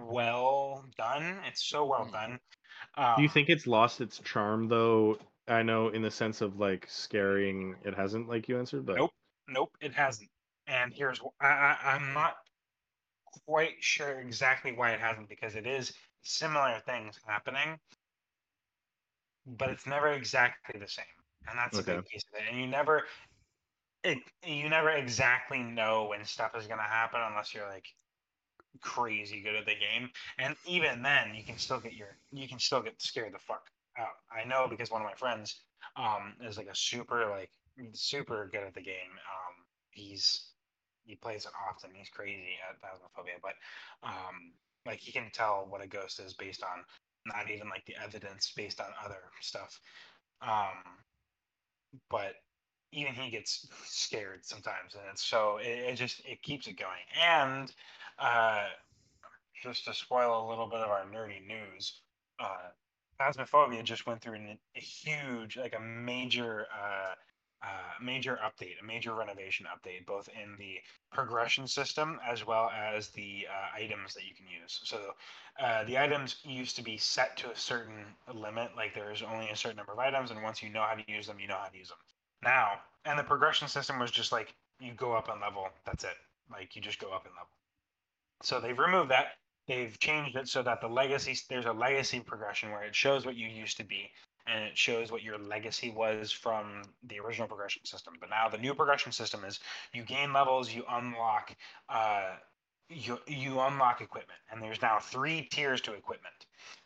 [0.09, 1.41] well done.
[1.45, 2.13] It's so well Mm.
[2.13, 2.41] done.
[2.97, 5.19] Um, Do you think it's lost its charm though?
[5.49, 9.13] I know in the sense of like scaring, it hasn't, like you answered, but Nope.
[9.47, 10.31] Nope, it hasn't.
[10.67, 12.37] And here's I, I I'm not
[13.47, 17.79] quite sure exactly why it hasn't because it is similar things happening,
[19.47, 21.05] but it's never exactly the same,
[21.49, 22.49] and that's a big piece of it.
[22.51, 23.05] And you never
[24.05, 27.87] it you never exactly know when stuff is gonna happen unless you're like
[28.81, 30.11] crazy good at the game.
[30.39, 33.67] And even then, you can still get your you can still get scared the fuck
[33.99, 34.17] out.
[34.35, 35.61] I know because one of my friends
[35.97, 37.51] um is like a super like
[37.93, 39.13] super good at the game.
[39.13, 40.51] Um, he's
[41.05, 41.91] he plays it often.
[41.95, 43.55] He's crazy at Phasmophobia, but
[44.03, 44.53] um,
[44.87, 46.85] like he can tell what a ghost is based on
[47.27, 49.79] not even like the evidence based on other stuff.
[50.43, 50.83] Um,
[52.11, 52.35] but
[52.93, 57.05] even he gets scared sometimes, and it's so it, it just it keeps it going.
[57.21, 57.73] And
[58.19, 58.65] uh,
[59.63, 62.01] just to spoil a little bit of our nerdy news,
[62.39, 62.69] uh,
[63.21, 67.15] Phasmophobia just went through an, a huge, like a major, uh,
[67.63, 70.79] uh, major update, a major renovation update, both in the
[71.13, 74.81] progression system as well as the uh, items that you can use.
[74.85, 75.15] So
[75.59, 79.49] uh, the items used to be set to a certain limit, like there is only
[79.49, 81.57] a certain number of items, and once you know how to use them, you know
[81.57, 81.99] how to use them.
[82.43, 86.17] Now, and the progression system was just like you go up in level, that's it.
[86.51, 87.49] Like you just go up in level.
[88.45, 89.29] So they've removed that.
[89.67, 93.37] They've changed it so that the legacy there's a legacy progression where it shows what
[93.37, 94.11] you used to be
[94.47, 98.15] and it shows what your legacy was from the original progression system.
[98.21, 99.61] But now the new progression system is
[99.95, 101.57] you gain levels you unlock
[101.89, 102.37] uh,
[102.91, 104.39] you you unlock equipment.
[104.53, 106.35] And there's now three tiers to equipment.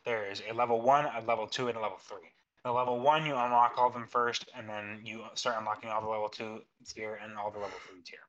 [0.05, 2.31] There is a level one a level two and a level three.
[2.65, 6.03] The level one you unlock all of them first and then you start unlocking all
[6.03, 8.21] the level two tier and all the level three tier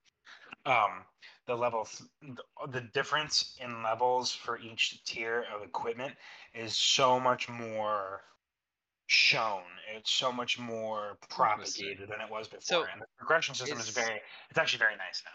[0.70, 1.06] um,
[1.46, 2.38] the level th-
[2.70, 6.16] the difference in levels for each tier of equipment
[6.54, 8.22] is so much more
[9.08, 9.64] shown
[9.96, 13.90] it's so much more propagated than it was before So, and the progression system is,
[13.90, 15.32] very it's actually very nice now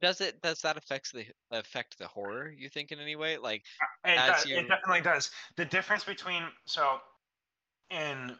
[0.00, 2.50] Does it does that affect the affect the horror?
[2.50, 3.38] You think in any way?
[3.38, 3.64] Like
[4.04, 7.00] it, As does, you- it definitely does the difference between so
[7.90, 8.38] in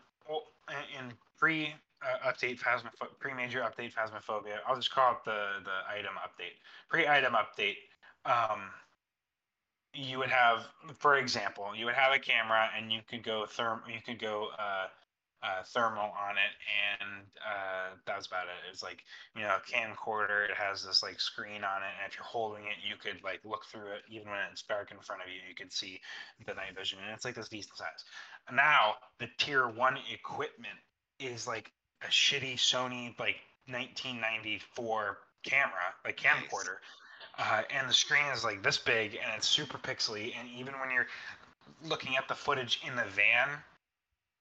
[0.99, 5.99] in pre uh, update phasmoph- pre major update phasmophobia i'll just call it the the
[5.99, 6.57] item update
[6.89, 7.77] pre item update
[8.25, 8.71] um
[9.95, 10.67] you would have
[10.99, 14.49] for example you would have a camera and you could go therm you could go
[14.59, 14.87] uh
[15.43, 16.55] uh, thermal on it,
[17.01, 18.57] and uh, that's about it.
[18.71, 20.49] It's like you know, a camcorder.
[20.49, 23.41] It has this like screen on it, and if you're holding it, you could like
[23.45, 25.41] look through it, even when it's dark in front of you.
[25.49, 26.01] You could see
[26.47, 28.05] the night vision, and it's like this decent size.
[28.53, 30.79] Now the tier one equipment
[31.21, 31.71] is like
[32.03, 33.37] a shitty Sony like
[33.69, 35.73] 1994 camera,
[36.05, 36.77] like camcorder,
[37.39, 40.35] uh, and the screen is like this big and it's super pixely.
[40.39, 41.07] And even when you're
[41.85, 43.49] looking at the footage in the van,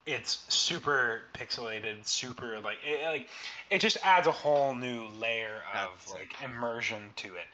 [0.06, 3.28] it's super pixelated, super like it, like
[3.70, 7.48] it just adds a whole new layer of like immersion to it.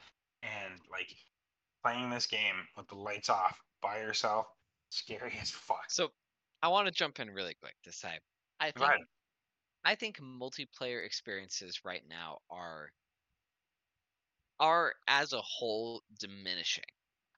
[0.43, 1.15] And like
[1.83, 4.47] playing this game with the lights off by yourself,
[4.89, 5.85] scary as fuck.
[5.89, 6.11] So
[6.61, 8.19] I want to jump in really quick to say
[8.59, 9.05] I think.
[9.83, 12.91] I think multiplayer experiences right now are
[14.59, 16.83] are as a whole diminishing.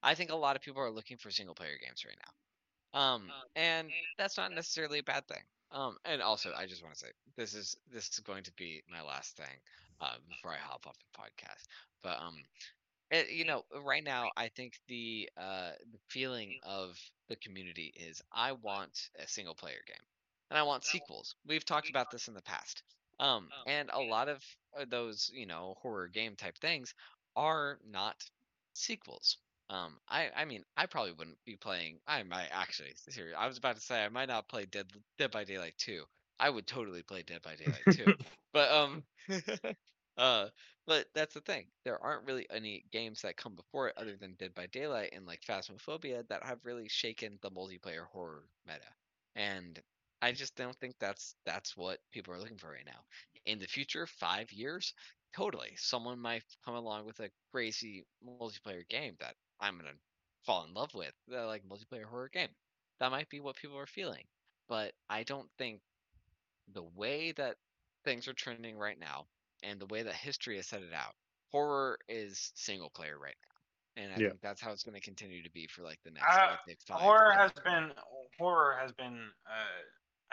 [0.02, 3.00] I think a lot of people are looking for single player games right now.
[3.00, 5.44] Um and that's not necessarily a bad thing.
[5.72, 8.84] Um and also I just want to say this is this is going to be
[8.92, 9.58] my last thing
[10.02, 11.64] uh, before I hop off the podcast.
[12.04, 12.36] But um
[13.12, 16.98] it, you know, right now I think the uh the feeling of
[17.30, 20.06] the community is I want a single player game
[20.54, 21.34] and I want sequels.
[21.48, 22.84] We've talked about this in the past.
[23.20, 24.44] Um, and a lot of
[24.80, 26.94] uh, those, you know, horror game type things
[27.36, 28.24] are not
[28.76, 29.38] sequels.
[29.72, 31.98] Um, I, I mean, I probably wouldn't be playing.
[32.08, 32.92] I might actually.
[33.10, 34.86] Seriously, I was about to say I might not play Dead
[35.18, 36.04] Dead by Daylight 2.
[36.40, 38.14] I would totally play Dead by Daylight 2.
[38.54, 39.04] but um,
[40.18, 40.50] uh,
[40.86, 41.66] but that's the thing.
[41.84, 45.26] There aren't really any games that come before it other than Dead by Daylight and
[45.26, 48.82] like Phasmophobia that have really shaken the multiplayer horror meta.
[49.36, 49.82] And
[50.24, 53.04] I just don't think that's that's what people are looking for right now.
[53.46, 54.94] In the future, five years,
[55.36, 59.94] totally, someone might come along with a crazy multiplayer game that I'm gonna
[60.46, 62.56] fall in love with, like multiplayer horror game.
[63.00, 64.26] That might be what people are feeling,
[64.68, 65.82] but I don't think
[66.70, 67.58] the way that
[68.04, 69.28] things are trending right now
[69.64, 71.16] and the way that history has set it out,
[71.52, 73.38] horror is single player right
[73.98, 74.30] now, and I Yeah.
[74.30, 76.78] think that's how it's going to continue to be for like the next Uh, I'd
[76.88, 77.02] five.
[77.02, 77.94] horror to- has been
[78.40, 79.82] horror has been uh,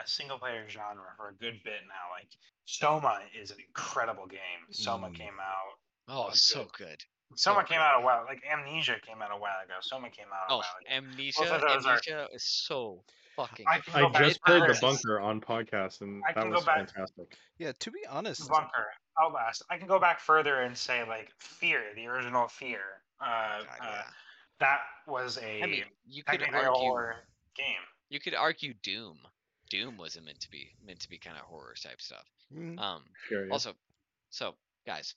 [0.05, 2.11] a single player genre for a good bit now.
[2.11, 2.29] Like
[2.65, 4.39] Soma is an incredible game.
[4.71, 5.15] Soma Mm.
[5.15, 5.77] came out.
[6.07, 6.87] oh, was so good.
[6.87, 7.03] good.
[7.35, 7.83] Soma So came good.
[7.83, 8.23] out a while.
[8.25, 9.75] Like Amnesia came out a while ago.
[9.81, 10.89] Soma came out a Oh, while ago.
[10.89, 11.43] Amnesia!
[11.55, 13.03] of those are- Amnesia is so
[13.35, 13.65] fucking.
[13.67, 13.79] I I
[14.19, 17.37] just played the bunker on podcast, and I that can go was back- fantastic.
[17.57, 19.63] Yeah, to be honest, Bunker, Outlast.
[19.69, 22.81] I can go back further and say like Fear, the original Fear.
[23.21, 24.03] Uh, God, uh,
[24.59, 26.71] that was a I mean, you could a argue.
[26.73, 27.15] horror
[27.55, 27.81] game.
[28.09, 29.19] You could argue Doom.
[29.71, 32.25] Doom wasn't meant to be meant to be kind of horror type stuff.
[32.53, 33.03] mm, Um.
[33.27, 33.51] Sure, yeah.
[33.53, 33.73] Also,
[34.29, 34.53] so
[34.85, 35.15] guys,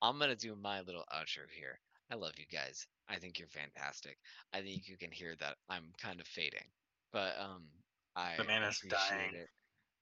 [0.00, 1.78] I'm gonna do my little outro here.
[2.10, 2.86] I love you guys.
[3.08, 4.16] I think you're fantastic.
[4.52, 6.66] I think you can hear that I'm kind of fading,
[7.12, 7.62] but um,
[8.16, 9.34] I The man is dying.
[9.34, 9.48] it.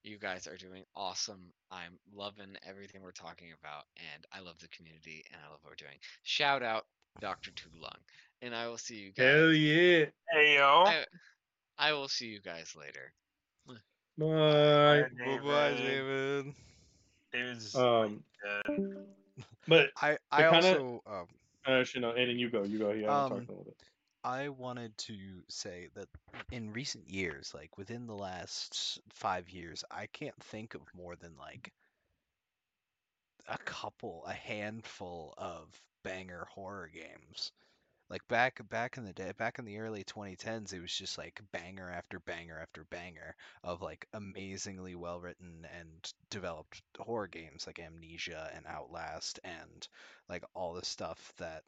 [0.02, 1.52] You guys are doing awesome.
[1.70, 3.84] I'm loving everything we're talking about,
[4.14, 5.98] and I love the community, and I love what we're doing.
[6.22, 6.86] Shout out
[7.20, 7.50] Dr.
[7.50, 7.98] Tulung,
[8.40, 9.26] and I will see you guys.
[9.26, 10.06] Hell yeah!
[10.32, 10.84] Hey yo.
[10.86, 11.04] I,
[11.78, 13.12] I will see you guys later.
[14.20, 15.08] Bye.
[15.24, 16.54] bye-bye, David.
[17.32, 19.06] David's Um, good.
[19.66, 21.26] but I I kinda- also um,
[21.66, 22.90] actually, no, Aiden, you go, you go.
[22.90, 23.76] Yeah, Um, talking a little bit.
[24.22, 25.16] I wanted to
[25.48, 26.08] say that
[26.52, 31.34] in recent years, like within the last five years, I can't think of more than
[31.38, 31.72] like
[33.48, 35.68] a couple, a handful of
[36.02, 37.52] banger horror games.
[38.10, 41.40] Like back back in the day, back in the early 2010s, it was just like
[41.52, 47.78] banger after banger after banger of like amazingly well written and developed horror games like
[47.78, 49.88] Amnesia and Outlast and
[50.28, 51.64] like all the stuff that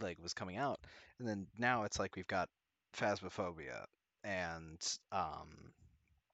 [0.00, 0.80] like was coming out.
[1.18, 2.48] And then now it's like we've got
[2.94, 3.84] Phasmophobia
[4.24, 4.80] and
[5.12, 5.72] um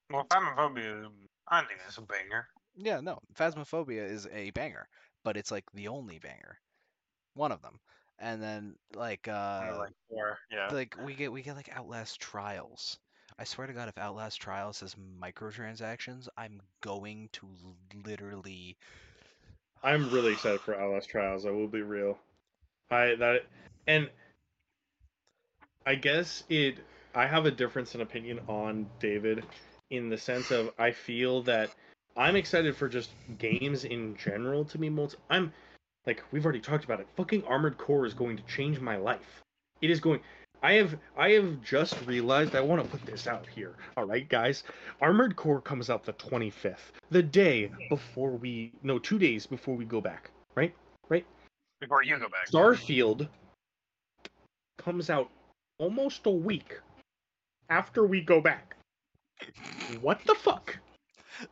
[0.09, 1.09] Well, Phasmophobia,
[1.47, 2.47] I think it's a banger.
[2.75, 4.87] yeah, no, Phasmophobia is a banger,
[5.23, 6.57] but it's like the only banger.
[7.35, 7.79] One of them.
[8.19, 10.37] And then like uh like four.
[10.51, 10.67] Yeah.
[10.71, 12.99] like we get we get like Outlast Trials.
[13.37, 17.47] I swear to God, if Outlast Trials has microtransactions, I'm going to
[18.05, 18.77] literally
[19.83, 21.45] I'm really excited for Outlast Trials.
[21.45, 22.17] I will be real.
[22.91, 23.45] I that
[23.87, 24.09] and
[25.85, 26.77] I guess it.
[27.15, 29.43] I have a difference in opinion on David,
[29.89, 31.71] in the sense of I feel that
[32.15, 35.17] I'm excited for just games in general to be multi.
[35.29, 35.53] I'm
[36.05, 37.07] like we've already talked about it.
[37.15, 39.41] Fucking Armored Core is going to change my life.
[39.81, 40.19] It is going.
[40.61, 43.75] I have I have just realized I want to put this out here.
[43.95, 44.63] All right, guys.
[45.01, 49.85] Armored Core comes out the 25th, the day before we no, 2 days before we
[49.85, 50.73] go back, right?
[51.07, 51.25] Right?
[51.79, 52.49] Before you go back.
[52.49, 53.29] Starfield
[54.77, 55.29] comes out
[55.77, 56.79] almost a week
[57.69, 58.75] after we go back.
[60.01, 60.77] What the fuck?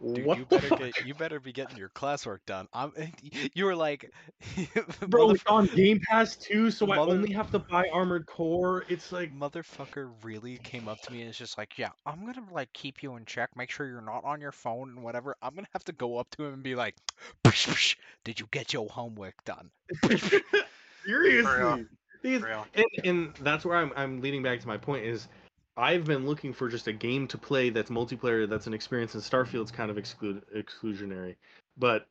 [0.02, 0.80] Dude, what you the better fuck?
[0.80, 2.68] get you better be getting your classwork done.
[2.74, 2.92] I'm
[3.54, 4.12] you were like
[5.08, 8.86] Bro, it's on Game Pass too, so I only have to buy Armored Core.
[8.90, 12.34] It's like motherfucker really came up to me and is just like, "Yeah, I'm going
[12.34, 15.36] to like keep you in check, make sure you're not on your phone and whatever."
[15.42, 16.96] I'm going to have to go up to him and be like,
[17.44, 19.70] "Psh, psh, "Did you get your homework done?"
[21.06, 21.86] seriously.
[22.24, 22.66] These- Real.
[22.74, 25.28] and, and that's where I'm I'm leading back to my point is
[25.78, 29.24] I've been looking for just a game to play that's multiplayer that's an experience and
[29.24, 31.36] Starfield's kind of exclude exclusionary.
[31.78, 32.08] But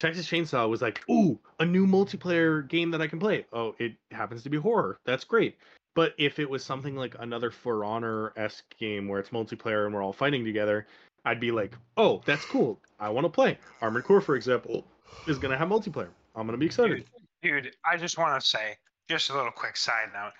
[0.00, 3.94] Texas Chainsaw was like, "Ooh, a new multiplayer game that I can play." Oh, it
[4.10, 4.98] happens to be horror.
[5.04, 5.56] That's great.
[5.94, 9.94] But if it was something like another For Honor esque game where it's multiplayer and
[9.94, 10.88] we're all fighting together,
[11.24, 12.80] I'd be like, "Oh, that's cool.
[12.98, 14.84] I want to play." Armored Core, for example,
[15.28, 16.10] is gonna have multiplayer.
[16.34, 17.04] I'm gonna be excited.
[17.42, 18.76] Dude, I just want to say,
[19.08, 20.32] just a little quick side note.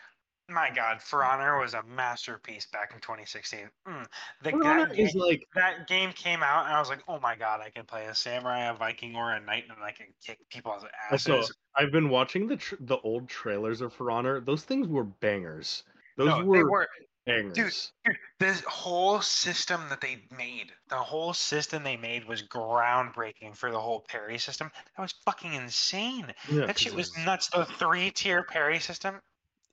[0.49, 3.71] My God, For Honor was a masterpiece back in 2016.
[3.89, 4.07] Mm,
[4.43, 7.03] the, For that, Honor game, is like that game came out, and I was like,
[7.09, 9.93] oh my God, I can play a samurai, a Viking, or a knight, and I
[9.93, 11.29] can kick people's asses.
[11.29, 14.41] Also, I've been watching the tr- the old trailers of For Honor.
[14.41, 15.83] Those things were bangers.
[16.19, 16.89] Those no, were, they were
[17.25, 17.93] bangers.
[18.05, 23.71] Dude, this whole system that they made, the whole system they made was groundbreaking for
[23.71, 24.71] the whole parry system.
[24.97, 26.35] That was fucking insane.
[26.51, 26.67] Yeah.
[26.67, 27.49] That shit was was- nuts.
[27.49, 29.21] The three tier parry system.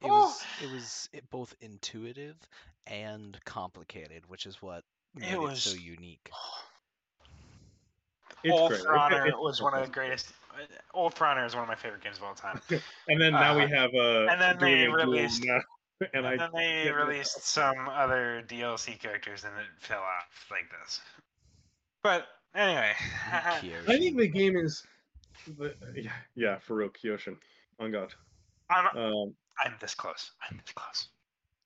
[0.01, 0.25] It Oh.
[0.25, 2.35] was it was it both intuitive
[2.87, 4.83] and complicated, which is what
[5.15, 6.29] made it, was- so unique.
[8.43, 8.81] It's Old great.
[8.81, 10.31] For It's- it's was one of the greatest.
[10.53, 10.63] uh,
[10.95, 12.59] Old For Honor is one of my favorite games of all time.
[13.07, 15.59] And then now we uh, have uh, and then they Doing a Duel released- now,
[16.15, 16.91] and I then they yeah.
[16.91, 21.01] released some other DLC characters, and it fell off like this.
[22.01, 22.25] But
[22.55, 22.93] anyway,
[23.31, 24.83] I think the game is,
[25.59, 27.37] the, yeah, yeah, for real, Kyoshin,
[27.79, 28.11] on God.
[28.71, 30.31] I'm, Um, I'm this close.
[30.49, 31.07] I'm this close.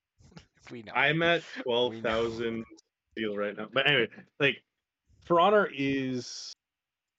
[0.70, 0.92] we know.
[0.94, 2.64] I'm at twelve thousand
[3.12, 3.68] steel right now.
[3.72, 4.08] But anyway,
[4.40, 4.62] like,
[5.24, 6.52] For Honor is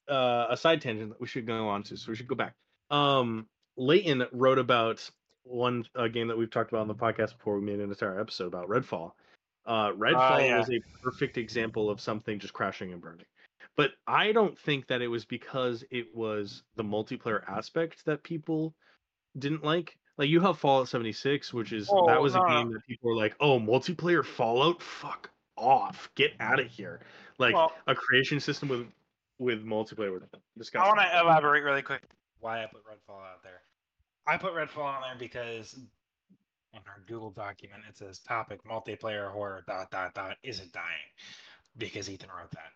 [0.10, 2.54] uh, a side tangent that we should go on to, so we should go back.
[2.90, 3.48] Um,
[3.78, 5.08] Leighton wrote about
[5.44, 7.60] one uh, game that we've talked about on the podcast before.
[7.60, 9.12] We made an entire episode about Redfall.
[9.66, 10.60] Uh, Redfall yeah.
[10.60, 13.26] was a perfect example of something just crashing and burning.
[13.76, 18.74] But I don't think that it was because it was the multiplayer aspect that people
[19.38, 19.98] didn't like.
[20.18, 22.86] Like you have Fallout 76, which is oh, that Oh, was no, a game that
[22.88, 27.02] people were like, "Oh, multiplayer Fallout, fuck off, get out of here!"
[27.38, 28.88] Like Well- a creation system with
[29.40, 30.24] with multiplayer with
[30.76, 32.02] I want to elaborate really quick
[32.40, 33.62] why I put Redfall out there.
[34.26, 35.80] I put Redfall on there because
[36.74, 40.86] on our Google document it says topic multiplayer horror dot dot dot isn't dying
[41.78, 42.72] because Ethan wrote that.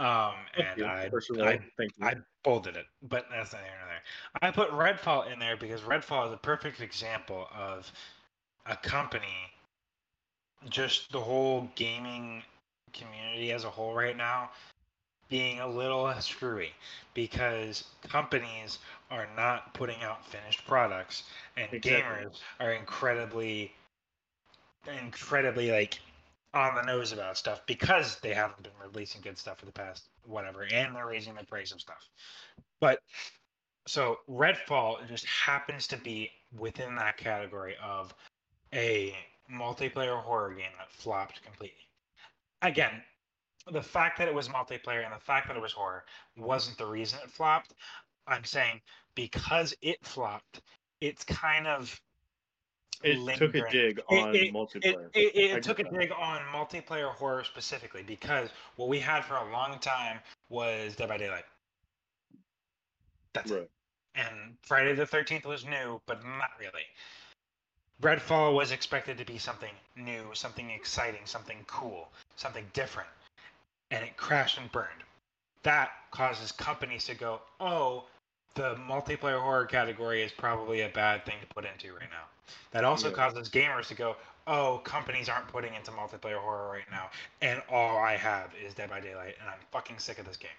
[0.00, 1.60] Um, and I, I.
[2.00, 4.02] I bolded it, but that's not here nor there.
[4.42, 7.90] I put Redfall in there because Redfall is a perfect example of
[8.66, 9.26] a company,
[10.70, 12.42] just the whole gaming
[12.92, 14.50] community as a whole right now,
[15.28, 16.70] being a little screwy
[17.14, 18.78] because companies
[19.10, 21.24] are not putting out finished products
[21.56, 22.24] and Exactly.
[22.24, 23.72] gamers are incredibly
[25.02, 26.00] incredibly like
[26.54, 30.08] on the nose about stuff because they haven't been releasing good stuff for the past
[30.24, 32.08] whatever and they're raising the price of stuff.
[32.80, 33.00] But
[33.86, 38.14] so redfall just happens to be within that category of
[38.74, 39.14] a
[39.52, 41.86] multiplayer horror game that flopped completely.
[42.62, 43.02] Again
[43.70, 46.04] the fact that it was multiplayer and the fact that it was horror
[46.38, 47.74] wasn't the reason it flopped.
[48.26, 48.80] I'm saying
[49.14, 50.62] because it flopped
[51.00, 52.00] it's kind of
[53.04, 55.08] it took a dig on it- it, multiplayer.
[55.14, 55.92] it, it, took a that.
[55.98, 60.18] dig on multiplayer horror specifically because what we had for a long time
[60.48, 61.44] was Dead by Daylight.
[63.34, 63.54] That's it.
[63.54, 63.70] Right.
[64.14, 66.82] And Friday the 13th was new, but not really.
[68.02, 73.08] Redfall was expected to be something new, something exciting, something cool, something different.
[73.90, 75.02] And it crashed and burned.
[75.64, 78.04] That causes companies to go, oh,
[78.54, 82.24] the multiplayer horror category is probably a bad thing to put into right now.
[82.72, 83.14] That also Yeah.
[83.14, 87.98] causes gamers to go, oh, companies aren't putting into multiplayer horror right now, and all
[87.98, 90.50] I have is Dead by Daylight, and I'm fucking sick of this game.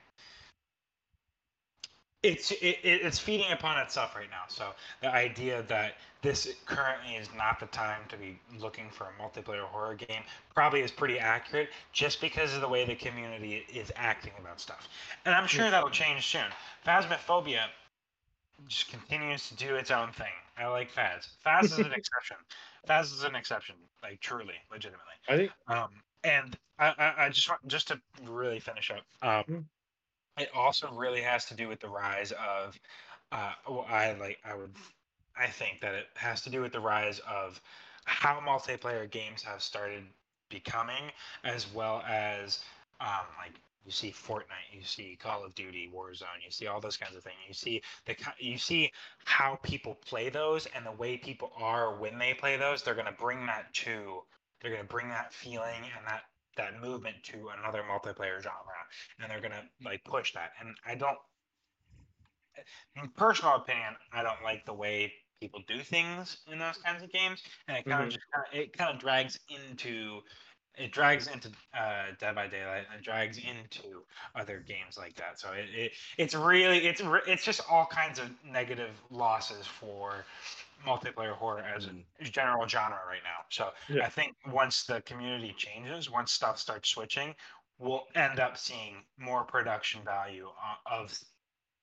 [2.22, 4.43] It's it, it- it's feeding upon itself right now.
[4.49, 9.22] So the idea that this currently is not the time to be looking for a
[9.22, 13.89] multiplayer horror game probably is pretty accurate, just because of the way the community is
[13.95, 14.89] acting about stuff.
[15.26, 16.43] And I'm sure that'll change soon.
[16.86, 17.67] Phasmophobia
[18.67, 20.34] just continues to do its own thing.
[20.57, 21.30] I like Phaz.
[21.45, 22.36] Phaz is an exception.
[22.89, 25.13] Phaz is an exception, like truly, legitimately.
[25.30, 25.89] I think Um,
[26.26, 29.05] and I, I, I just want just to really finish up.
[29.22, 29.63] Um, Mm.
[30.39, 32.79] It also really has to do with the rise of.
[33.31, 34.39] Uh, well, I like.
[34.45, 34.73] I would.
[35.37, 37.61] I think that it has to do with the rise of
[38.05, 40.03] how multiplayer games have started
[40.49, 41.11] becoming,
[41.43, 42.59] as well as
[43.01, 43.53] um, like
[43.85, 47.23] You see Fortnite, you see Call of Duty, Warzone, you see all those kinds of
[47.23, 47.37] things.
[47.47, 48.91] You see the you see
[49.25, 52.83] how people play those and the way people are when they play those.
[52.83, 54.23] They're gonna bring that to
[54.61, 56.23] they're gonna bring that feeling and that
[56.57, 58.85] that movement to another multiplayer genre,
[59.19, 60.51] and they're gonna like push that.
[60.59, 61.17] And I don't,
[62.95, 67.11] in personal opinion, I don't like the way people do things in those kinds of
[67.11, 68.09] games, and it kind of Mhm.
[68.09, 70.21] just kinda, it kind of drags into
[70.77, 75.37] it drags into uh, Dead by Daylight and it drags into other games like that.
[75.39, 80.25] So it, it it's really it's re- it's just all kinds of negative losses for
[80.86, 83.45] multiplayer horror as a general genre right now.
[83.49, 84.05] So Yeah.
[84.05, 87.36] I think once the community changes, once stuff starts switching,
[87.77, 90.49] we'll end up seeing more production value
[90.86, 91.17] of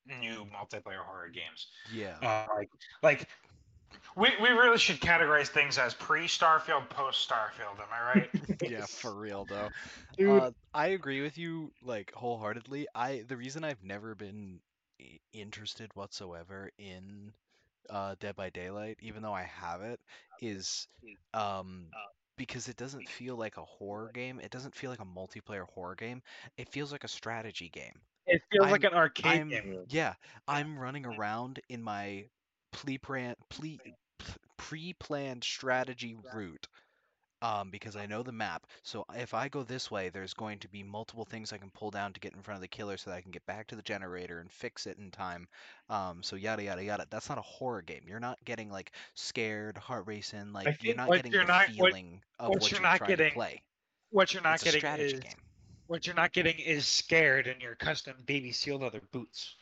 [0.06, 1.68] new multiplayer horror games.
[1.92, 2.16] Yeah.
[2.22, 2.70] Uh, like
[3.02, 3.28] like
[4.16, 7.78] we, we really should categorize things as pre Starfield, post Starfield.
[7.80, 8.30] Am I right?
[8.62, 9.68] yeah, for real though.
[10.24, 12.86] Uh, I agree with you like wholeheartedly.
[12.94, 14.60] I the reason I've never been
[15.32, 17.32] interested whatsoever in
[17.90, 20.00] uh, Dead by Daylight, even though I have it,
[20.40, 20.86] is
[21.34, 21.86] um
[22.36, 24.40] because it doesn't feel like a horror game.
[24.40, 26.22] It doesn't feel like a multiplayer horror game.
[26.58, 28.00] It feels like a strategy game.
[28.26, 29.84] it feels like I'm- an arcade I'm game.
[29.88, 30.14] yeah,
[30.48, 32.24] I'm running around in my
[32.72, 33.36] pre-planned
[34.56, 36.66] pre-planned strategy route
[37.46, 38.66] um, because I know the map.
[38.82, 41.90] So if I go this way, there's going to be multiple things I can pull
[41.90, 43.76] down to get in front of the killer so that I can get back to
[43.76, 45.46] the generator and fix it in time.
[45.88, 47.06] Um, so yada yada yada.
[47.08, 48.02] That's not a horror game.
[48.08, 50.52] You're not getting like scared, heart racing.
[50.52, 52.98] Like you're not getting you're the not- what- feeling of what what you're you're, not
[52.98, 53.62] trying getting to play.
[54.10, 55.32] What you're not it's a getting strategy is game.
[55.86, 59.54] what you're not getting is scared in your custom baby seal leather boots.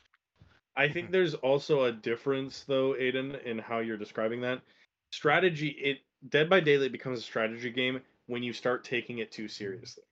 [0.77, 4.63] I think there's also a difference though, Aiden, in how you're describing that.
[5.11, 5.99] Strategy it
[6.29, 10.05] Dead by Daylight becomes a strategy game when you start taking it too seriously.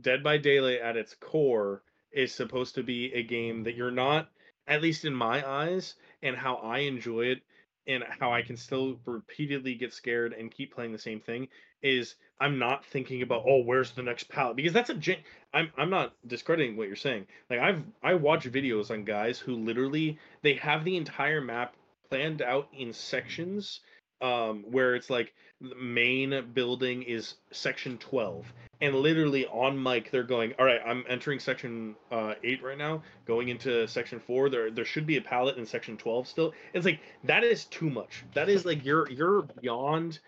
[0.00, 1.82] Dead by Daylight at its core
[2.12, 4.30] is supposed to be a game that you're not,
[4.66, 7.42] at least in my eyes, and how I enjoy it
[7.88, 11.48] and how I can still repeatedly get scared and keep playing the same thing
[11.82, 15.72] is I'm not thinking about oh where's the next pallet because that's a gen- I'm
[15.76, 17.26] I'm not discrediting what you're saying.
[17.48, 21.74] Like I've I watch videos on guys who literally they have the entire map
[22.10, 23.80] planned out in sections
[24.20, 30.22] um where it's like the main building is section 12 and literally on mic they're
[30.22, 34.70] going all right i'm entering section uh, 8 right now going into section 4 there
[34.70, 38.24] there should be a pallet in section 12 still it's like that is too much
[38.34, 40.18] that is like you're you're beyond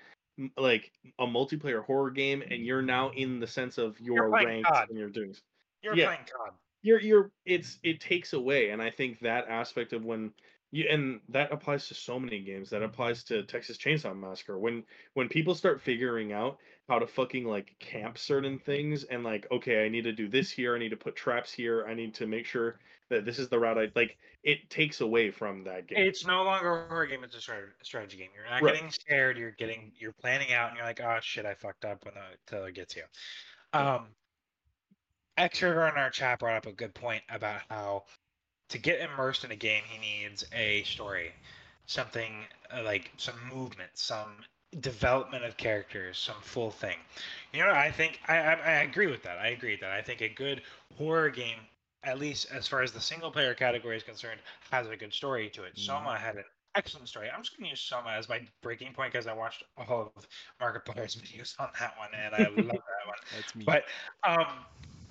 [0.56, 4.88] like a multiplayer horror game and you're now in the sense of your COD.
[4.88, 5.34] and you're doing
[5.82, 6.06] You're Yeah.
[6.06, 6.52] playing COD.
[6.82, 10.32] you're you're it's it takes away and i think that aspect of when
[10.70, 14.84] you and that applies to so many games that applies to texas chainsaw massacre when
[15.14, 16.58] when people start figuring out
[16.88, 20.50] how to fucking like camp certain things and like okay i need to do this
[20.50, 23.48] here i need to put traps here i need to make sure that this is
[23.48, 27.06] the route i like it takes away from that game It's no longer a horror
[27.06, 27.40] game; it's a
[27.82, 28.30] strategy game.
[28.34, 28.64] You're not Right.
[28.64, 29.36] getting scared.
[29.36, 32.38] You're getting you're planning out, and you're like, "Oh shit, I fucked up." When the
[32.46, 33.04] killer gets you.
[33.72, 34.14] Um,
[35.36, 38.04] Exeter in our chat brought up a good point about how
[38.70, 41.32] to get immersed in a game, he needs a story,
[41.86, 42.46] something
[42.76, 44.44] uh, like some movement, some
[44.80, 46.98] development of characters, some full thing.
[47.52, 49.38] You know, I think I, I I agree with that.
[49.38, 49.92] I agree with that.
[49.92, 50.62] I think a good
[50.96, 51.58] horror game,
[52.04, 54.40] at least as far as the single player category is concerned,
[54.70, 55.74] has a good story to it.
[55.74, 55.78] Mhm.
[55.78, 56.44] Soma had an
[56.74, 57.30] excellent story.
[57.30, 60.26] I'm just going to use Soma as my breaking point because I watched all of
[60.60, 63.18] Markiplier's videos on that one, and I love that one.
[63.32, 63.64] That's me.
[63.66, 63.84] But
[64.24, 64.46] um,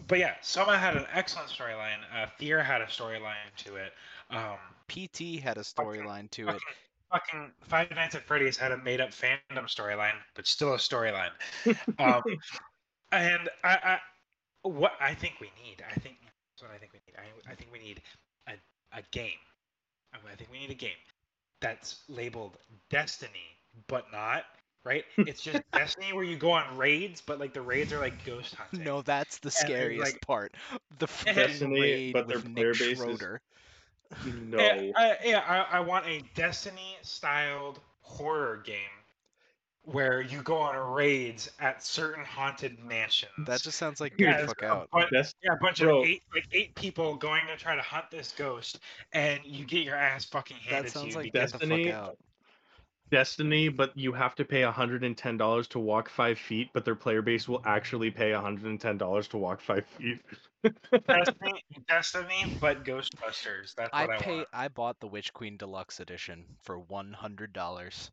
[0.09, 1.99] but yeah, Soma had an excellent storyline.
[2.13, 3.93] Uh, Fear had a storyline to it.
[4.31, 4.57] Um,
[4.87, 6.61] PT had a storyline to it.
[7.11, 11.29] fucking Five Nights at Freddy's had a made up fandom storyline, but still a storyline.
[11.99, 12.23] um,
[13.11, 13.99] and I, I,
[14.63, 17.15] what I think we need, I think that's what I think we need.
[17.17, 18.01] I, I think we need
[18.47, 18.53] a,
[18.97, 19.39] a game.
[20.13, 20.91] I I think we need a game
[21.61, 22.57] that's labeled
[22.89, 23.57] Destiny,
[23.87, 24.45] but not
[24.83, 25.03] right.
[25.17, 28.55] It's just Destiny where you go on raids, but like the raids are like ghost
[28.55, 28.83] hunting.
[28.83, 30.53] No, that's the scariest like- part.
[30.99, 33.21] The fucking Destiny, raid but their with player Nick base is-
[34.43, 35.39] no Yeah, I, yeah,
[35.71, 38.79] I, I want a Destiny styled horror game
[39.83, 43.31] where you go on raids at certain haunted mansions.
[43.45, 44.89] That just sounds like Yeah, get the it's fuck a out.
[44.91, 46.01] bun- That's yeah, a bunch Bro.
[46.01, 48.79] of eight like eight people going to try to hunt this ghost,
[49.13, 51.15] and you get your ass fucking handed That to sounds you.
[51.21, 52.17] like because- get the Destiny- fuck out.
[53.11, 57.47] Destiny, but you have to pay $110 to walk five feet, but their player base
[57.47, 60.21] will actually pay $110 to walk five feet.
[61.07, 63.73] Destiny, Destiny, but Ghostbusters.
[63.75, 64.35] That's I what I, pay.
[64.37, 64.47] want.
[64.53, 68.11] I bought the Witch Queen Deluxe Edition for one hundred dollars,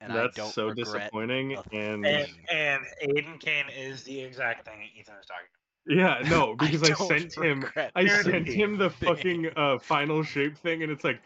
[0.00, 1.56] and That's I don't so disappointing.
[1.72, 5.48] And And, and Aiden Kane is the exact thing Ethan was talking.
[5.86, 7.64] Yeah, no, because I, don't sent him
[7.94, 9.08] I sent him the anything.
[9.08, 11.20] fucking uh, final shape thing, and it's like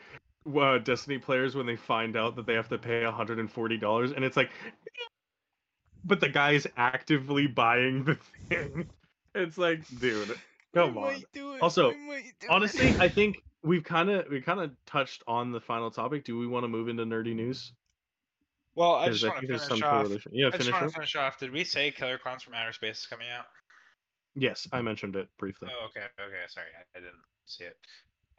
[0.47, 4.37] uh, Destiny players when they find out that they have to pay $140, and it's
[4.37, 4.51] like,
[6.05, 8.15] but the guy's actively buying the
[8.49, 8.91] thing.
[9.33, 10.43] It's like, dude,
[10.75, 11.23] come I on.
[11.23, 12.99] might do it, Also, I might do Honestly, it.
[12.99, 16.25] I think we've kind of we kind of touched on the final topic.
[16.25, 17.75] Do we want to move into nerdy news?
[18.75, 19.85] Well, I 'Cause just want to finish some off.
[19.85, 20.33] correlation.
[20.35, 21.39] Yeah, I just finish want to finish off.
[21.39, 23.47] Did we say Killer Clowns from Outer Space is coming out?
[24.35, 25.71] Yes, I mentioned it briefly.
[25.71, 26.45] Oh, okay, okay.
[26.49, 27.77] Sorry, I, I didn't see it.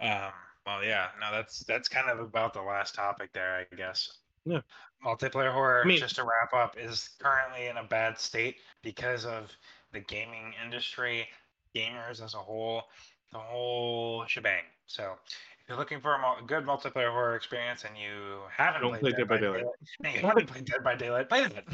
[0.02, 0.32] Um.
[0.66, 1.08] Well, yeah.
[1.20, 4.18] No, that's that's kind of about the last topic there, I guess.
[4.46, 4.62] Yeah.
[5.06, 9.26] Multiplayer horror, I mean- just to wrap up, is currently in a bad state because
[9.26, 9.52] of
[9.92, 11.28] the gaming industry,
[11.76, 12.84] gamers as a whole,
[13.32, 14.64] the whole shebang.
[14.88, 19.02] So, if you're looking for a good multiplayer horror experience and you haven't Don't played
[19.02, 19.64] play Dead by Daylight.
[20.02, 21.66] Daylight, you haven't played Dead by Daylight, play that.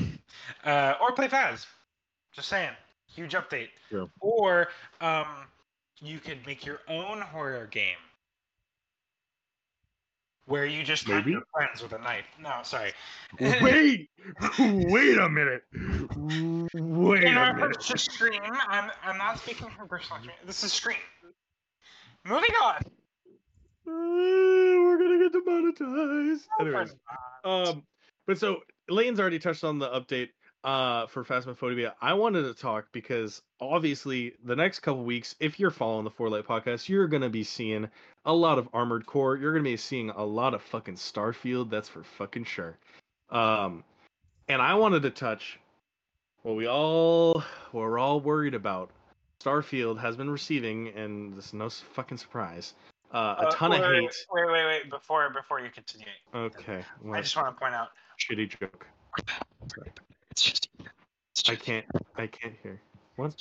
[0.65, 1.65] Uh, or play Faz.
[2.34, 2.71] Just saying,
[3.07, 3.69] huge update.
[3.89, 4.09] True.
[4.19, 4.67] Or
[5.01, 5.25] um,
[6.01, 7.95] you could make your own horror game
[10.48, 11.32] where you just Maybe.
[11.32, 12.26] your friends with a knife.
[12.41, 12.93] No, sorry.
[13.39, 14.10] Wait,
[14.60, 15.62] wait a minute.
[16.74, 17.80] Wait In a reference minute.
[17.82, 20.43] to Scream, I'm, I'm not speaking from personal experience.
[20.45, 20.98] This is Scream.
[22.26, 22.76] Moving on.
[22.76, 26.48] Uh, we're gonna get demonetized.
[26.60, 26.95] Anyways,
[27.45, 27.84] um,
[28.26, 30.30] but so Leighton's already touched on the update
[30.64, 31.93] uh for Phasmophobia.
[32.01, 36.45] I wanted to talk because obviously the next couple weeks, if you're following the Forlight
[36.45, 37.88] podcast, you're gonna be seeing
[38.26, 39.38] a lot of Armored Core.
[39.38, 41.70] You're gonna be seeing a lot of fucking Starfield.
[41.70, 42.78] That's for fucking sure.
[43.30, 43.84] Um,
[44.49, 45.60] and I wanted to touch
[46.43, 47.41] what we all
[47.72, 48.89] what we're all worried about.
[49.43, 52.74] Starfield has been receiving, and this is no fucking surprise,
[53.14, 54.16] uh, a Uh, ton wait, of hate.
[54.32, 54.89] Wait, wait, wait.
[54.89, 56.84] Before before you continue, Okay,
[57.14, 57.89] I just want to point out.
[58.20, 58.88] shitty joke.
[59.64, 59.76] It's
[61.50, 61.86] I can't.
[62.16, 62.82] I can't hear.
[63.16, 63.36] What?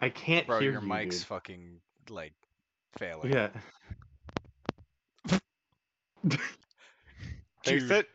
[0.00, 1.26] I can't Bro, hear your you, mic's dude.
[1.26, 2.32] fucking like
[2.98, 3.32] failing.
[3.32, 3.48] Yeah.
[7.64, 7.90] Fix Dude.
[7.90, 8.06] it.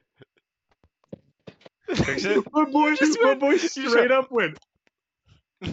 [1.95, 2.43] Fix it.
[2.53, 4.57] my boy, just my went- boy straight up went.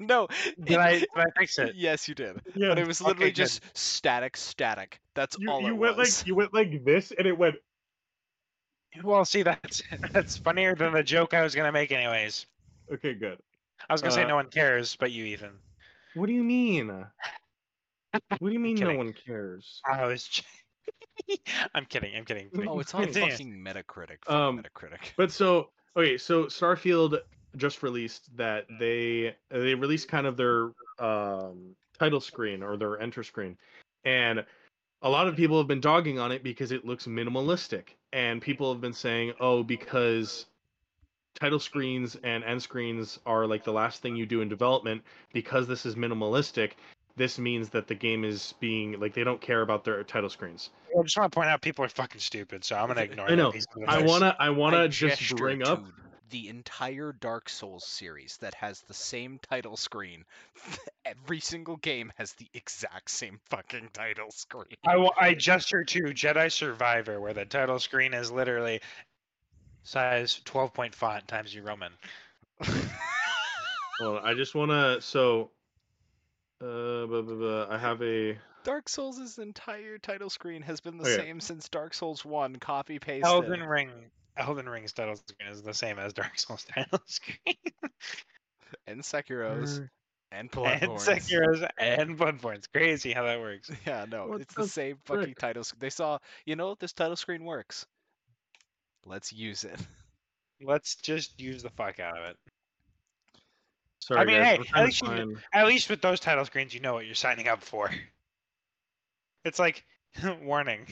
[0.00, 0.28] no.
[0.62, 1.74] Did I did I fix it?
[1.74, 2.40] Yes, you did.
[2.54, 2.68] Yeah.
[2.68, 3.36] But it was Okay, literally good.
[3.36, 5.00] just static, static.
[5.14, 6.20] That's you all you it went was.
[6.20, 7.56] like you went like this, and it went.
[9.02, 9.82] Well, see, that's
[10.12, 12.46] that's funnier than the joke I was gonna make, anyways.
[12.92, 13.38] Okay, good.
[13.88, 15.58] I was gonna say Uh, no one cares, but you, Ethan.
[16.14, 16.88] What do you mean?
[16.88, 19.80] What do you mean no one cares?
[19.90, 20.28] I was.
[20.28, 20.44] j-
[21.74, 22.14] I'm kidding.
[22.16, 22.50] I'm kidding.
[22.68, 23.30] Oh, it's on Continue.
[23.30, 24.30] fucking Metacritic.
[24.30, 25.12] Um, Metacritic.
[25.16, 27.18] But so okay, so Starfield
[27.56, 33.22] just released that they they released kind of their um, title screen or their enter
[33.22, 33.56] screen,
[34.04, 34.44] and
[35.04, 38.72] a lot of people have been dogging on it because it looks minimalistic, and people
[38.72, 40.46] have been saying, oh, because
[41.34, 45.02] title screens and end screens are like the last thing you do in development
[45.32, 46.72] because this is minimalistic.
[47.16, 50.70] This means that the game is being like they don't care about their title screens.
[50.98, 53.30] I just want to point out people are fucking stupid, so I'm gonna ignore.
[53.30, 53.52] I know.
[53.86, 55.92] I wanna I wanna just gesture bring up to
[56.30, 60.24] the entire Dark Souls series that has the same title screen.
[61.04, 64.76] Every single game has the exact same fucking title screen.
[64.86, 68.80] I, wa- I gesture to Jedi Survivor, where the title screen is literally
[69.82, 71.92] size 12 point font times New Roman.
[74.00, 75.00] Well, I just want to.
[75.00, 75.50] So,
[76.60, 78.36] uh, blah, blah, blah, I have a.
[78.64, 81.16] Dark Souls' entire title screen has been the Okay.
[81.16, 83.24] same since Dark Souls 1, copy pasted.
[83.24, 83.90] Elden Ring.
[84.36, 87.54] Elden Ring's title screen is the same as Dark Souls title screen.
[88.86, 89.88] and Sekiro's and
[90.32, 91.06] and Bloodborne's.
[91.06, 92.56] Sekiro's and Bloodborne.
[92.56, 93.70] It's crazy how that works.
[93.86, 95.20] Yeah, no, What it's the the same frick?
[95.20, 95.62] fucking title.
[95.64, 97.86] sc- They saw, you know, this title screen works.
[99.06, 99.78] Let's use it.
[100.62, 102.36] Let's just use the fuck out of it.
[104.00, 104.58] Sorry, I mean, guys.
[104.66, 107.48] hey, at least you At least with those title screens, you know what you're signing
[107.48, 107.90] up for.
[109.44, 109.84] It's like
[110.42, 110.86] warning.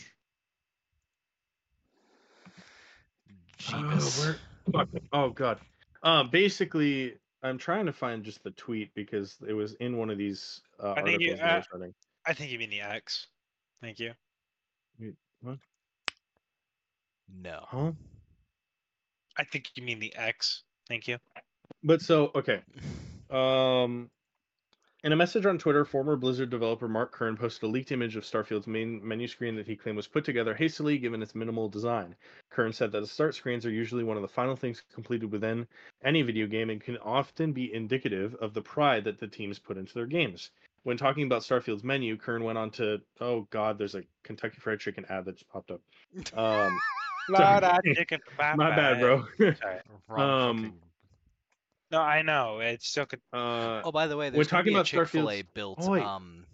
[3.58, 4.18] Jeebus.
[4.20, 4.36] where-
[4.72, 4.88] fuck.
[5.12, 5.58] Oh god.
[6.02, 10.18] Um, basically, I'm trying to find just the tweet because it was in one of
[10.18, 11.94] these uh, I think you- articles that I uh, was reading.
[12.26, 13.26] I think you mean the X.
[13.80, 14.12] Thank you.
[15.40, 15.58] What?
[17.34, 17.64] No.
[17.66, 17.92] Huh?
[19.36, 20.62] I think you mean the X.
[20.88, 21.18] Thank you.
[21.82, 22.60] But so okay.
[23.30, 24.10] Um,
[25.04, 28.24] in a message on Twitter, former Blizzard developer Mark Kern posted a leaked image of
[28.24, 32.14] Starfield's main menu screen that he claimed was put together hastily given its minimal design.
[32.50, 35.66] Kern said that the start screens are usually one of the final things completed within
[36.04, 39.76] any video game and can often be indicative of the pride that the teams put
[39.76, 40.50] into their games.
[40.84, 44.80] When talking about Starfield's menu, Kern went on to, oh god, there's a Kentucky Fried
[44.80, 45.80] Chicken ad that just popped up.
[46.36, 46.78] Um,
[47.28, 49.24] Lord, I chicken for my bad, bro.
[49.38, 49.80] Sorry.
[50.08, 50.80] Wrong Um, fucking
[51.92, 52.60] No, I know.
[52.60, 53.20] It's still could.
[53.32, 55.78] Uh, Oh, by the way, When there's gonna talking be about Chick Fil A built
[55.82, 56.46] Oh, um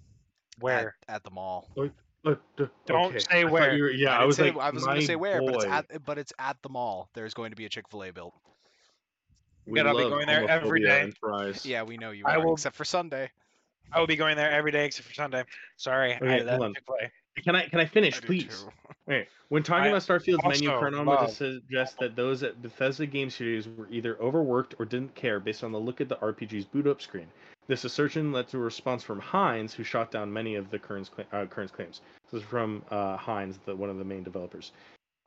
[0.58, 0.96] at, Where?
[1.08, 1.68] at the mall.
[1.78, 3.18] uh, d- Don't okay.
[3.20, 3.70] say I where.
[3.78, 5.64] were- yeah, I, I, was say, like, I was gonna say my where, but it's
[5.64, 7.08] at but it's at the mall.
[7.14, 8.34] There's going to be a Chick Fil A built.
[9.64, 11.00] We Good, I'll be going there every homophobia day.
[11.02, 11.64] and fries.
[11.64, 13.30] Yeah, we know you I will- except for Sunday.
[13.92, 15.44] I will be going there every day except for Sunday.
[15.76, 16.74] Sorry, Okay, I, that hold on.
[16.74, 17.42] Chick-fil-A.
[17.42, 18.64] Can I can I finish, I please?
[18.64, 18.70] too.
[19.48, 23.30] When talking I about Starfield's menu, also Chronometer love- suggests that those at Bethesda Game
[23.30, 26.86] Studios were either overworked or didn't care based on the look at the RPG's boot
[26.86, 27.26] up screen.
[27.66, 31.10] This assertion led to a response from Heinz, who shot down many of the Kern's,
[31.32, 32.00] uh, Kern's claims.
[32.30, 34.72] This is from uh, Heinz, the, one of the main developers.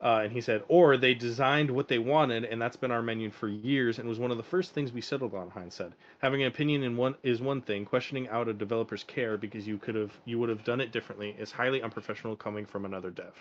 [0.02, 3.30] Uh, and he said, or they designed what they wanted, and that's been our menu
[3.30, 5.48] for years, and was one of the first things we settled on.
[5.48, 7.84] Heinz said, having an opinion in one is one thing.
[7.84, 11.36] Questioning out a developer's care because you could have you would have done it differently
[11.38, 13.32] is highly unprofessional coming from another dev.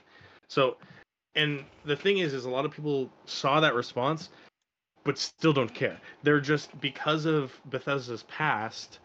[0.50, 0.78] So,
[1.34, 4.30] and the thing is, is a lot of people saw that response,
[5.04, 5.98] but still don't care.
[6.22, 9.00] They're just because of Bethesda's past.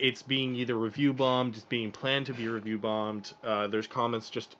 [0.00, 3.34] It's being either review bombed, it's being planned to be review bombed.
[3.44, 4.56] Uh, there's comments just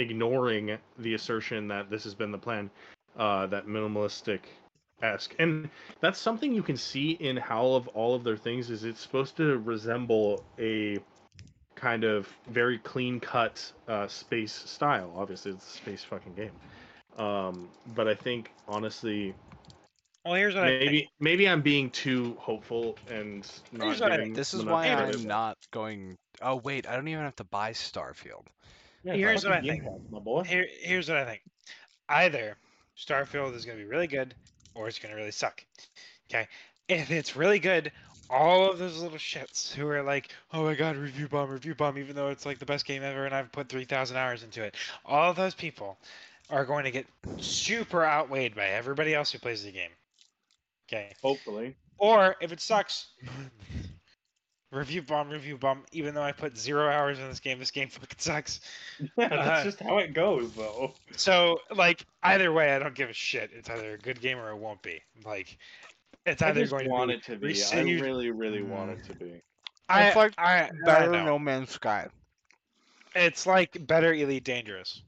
[0.00, 2.70] ignoring the assertion that this has been the plan,
[3.18, 4.40] uh, that minimalistic
[5.02, 5.68] esque, and
[6.00, 8.70] that's something you can see in how of all of their things.
[8.70, 10.98] Is it's supposed to resemble a
[11.74, 15.12] kind of very clean cut uh, space style.
[15.16, 16.52] Obviously, it's a space fucking game.
[17.18, 19.34] Um, but I think honestly,
[20.24, 20.84] Well, here's what I think.
[20.90, 24.86] maybe maybe I'm being too hopeful and not Here's what I giving This is why.
[24.88, 26.16] I'm not going.
[26.42, 28.46] Oh wait, I don't even have to buy Starfield.
[29.02, 29.84] Yeah, Here's what I think.
[30.10, 30.42] My boy.
[30.42, 31.42] Here, here's what I think.
[32.08, 32.56] Either
[32.98, 34.34] Starfield is going to be really good,
[34.74, 35.64] or it's going to really suck.
[36.30, 36.46] Okay.
[36.88, 37.92] If it's really good,
[38.28, 41.98] all of those little shits who are like, "Oh my god, review bomb, review bomb,"
[41.98, 44.62] even though it's like the best game ever and I've put three thousand hours into
[44.62, 45.98] it, all of those people
[46.50, 47.06] are going to get
[47.38, 49.90] super outweighed by everybody else who plays the game.
[50.88, 51.12] Okay.
[51.22, 51.76] Hopefully.
[51.98, 53.08] Or if it sucks,
[54.70, 55.84] review bomb, review bomb.
[55.92, 58.60] Even though I put zero hours in this game, this game fucking sucks.
[59.16, 60.92] Yeah, That's Uh, just how it goes, though.
[61.16, 63.50] So, like, either way, I don't give a shit.
[63.54, 65.00] It's either a good game or it won't be.
[65.24, 65.56] Like,
[66.26, 67.14] it's I either just going to want be.
[67.16, 67.46] it to be.
[67.48, 69.40] received- I really, really want it to be.
[69.88, 71.38] I, It's like I, I know.
[71.38, 72.06] Man's Sky.
[73.16, 75.02] It's like better Elite Dangerous.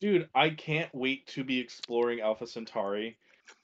[0.00, 3.18] Dude, I can't wait to be exploring Alpha Centauri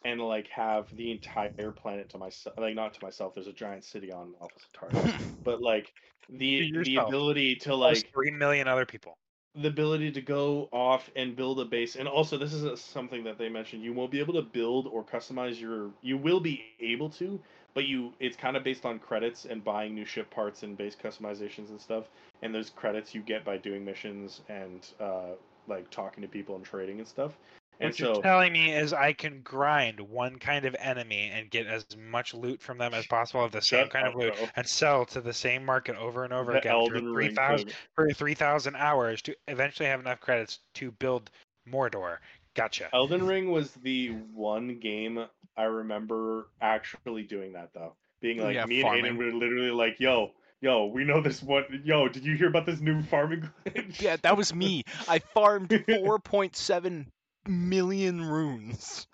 [0.05, 2.57] and like have the entire planet to myself.
[2.59, 3.34] Like not to myself.
[3.34, 4.55] There's a giant city on Alpha
[4.92, 5.92] Centauri, but like
[6.28, 9.16] the the ability to Plus like three million other people.
[9.55, 13.22] the ability to go off and build a base and also this is a, something
[13.24, 16.64] that they mentioned you won't be able to build or customize your you will be
[16.80, 17.38] able to
[17.74, 20.96] but you it's kind of based on credits and buying new ship parts and base
[20.96, 22.05] customizations and stuff
[22.42, 25.32] and those credits you get by doing missions and uh
[25.68, 27.36] like talking to people and trading and stuff
[27.81, 31.66] and What you're telling me is I can grind one kind of enemy and get
[31.66, 34.49] as much loot from them as possible of the same kind up, of loot bro.
[34.57, 37.35] and sell to the same market over and over The again for Elden three Ring
[37.35, 37.75] thousand
[38.14, 41.31] three thousand hours to eventually have enough credits to build
[41.70, 42.18] Mordor.
[42.55, 42.89] Gotcha.
[42.93, 45.25] Elden Ring was the one game
[45.57, 47.95] I remember actually doing that though.
[48.20, 49.14] Being like Yeah, me and farming.
[49.14, 51.83] Aiden were literally like, "Yo, yo, we know this one.
[51.85, 54.85] Yo, did you hear about this new farming glitch?" Yeah, that was me.
[55.09, 57.07] I farmed 4.7
[57.47, 59.07] million runes.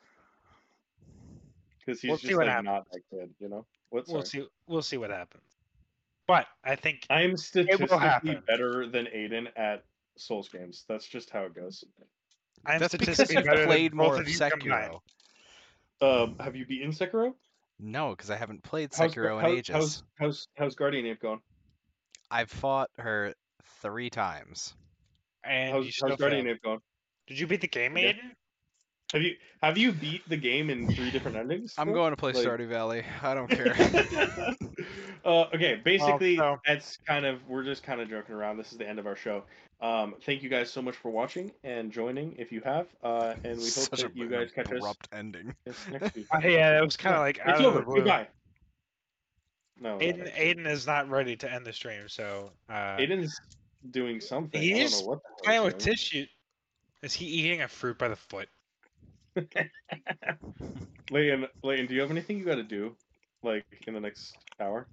[1.80, 2.66] because he's We'll just see what like happens.
[2.66, 3.66] not that good, you know.
[3.90, 4.04] What?
[4.08, 4.46] We'll see.
[4.66, 5.42] We'll see what happens.
[6.26, 9.84] But I think I'm statistically better than Aiden at
[10.16, 10.84] Souls games.
[10.88, 11.82] That's just how it goes.
[12.66, 14.38] I'm That's statistically you've better played than more of of you.
[14.38, 15.00] Sekiro.
[16.00, 17.32] Um, have you beaten Sekiro?
[17.80, 19.74] No, because I haven't played How's, in how- ages.
[19.74, 21.40] how's how's how's Guardian Ape going?
[22.30, 23.34] I've fought her
[23.82, 24.74] three times.
[25.42, 26.56] And How's, you still how's Guardian failed.
[26.56, 26.78] Ape going?
[27.30, 28.10] Did you beat the game, Yeah.
[28.12, 28.32] Aiden?
[29.12, 31.74] Have you have you beat the game in three different endings?
[31.78, 33.04] I'm going to play Like- Stardew Valley.
[33.22, 33.72] I don't care.
[35.24, 38.56] uh, okay, basically, so- that's kind of we're just kind of joking around.
[38.56, 39.44] This is the end of our show.
[39.80, 42.86] Um, thank you guys so much for watching and joining, if you have.
[43.02, 45.54] Uh, and we hope Such that a you guys catch us abrupt ending.
[45.90, 46.26] next week.
[46.34, 47.78] Uh, yeah, it was kind of like it's out of over.
[47.78, 47.94] the blue.
[47.96, 48.28] Goodbye.
[49.80, 50.30] No, Aiden.
[50.36, 53.40] Aiden is not ready to end the stream, so uh, Aiden's
[53.90, 54.60] doing something.
[54.60, 56.26] I He's don't know what the hell playing with tissue.
[57.02, 58.48] Is he eating a fruit by the foot?
[61.10, 62.94] Leighton, Leighton, do you have anything you got to do,
[63.42, 64.86] like in the next hour?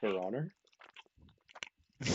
[0.00, 0.52] For honor.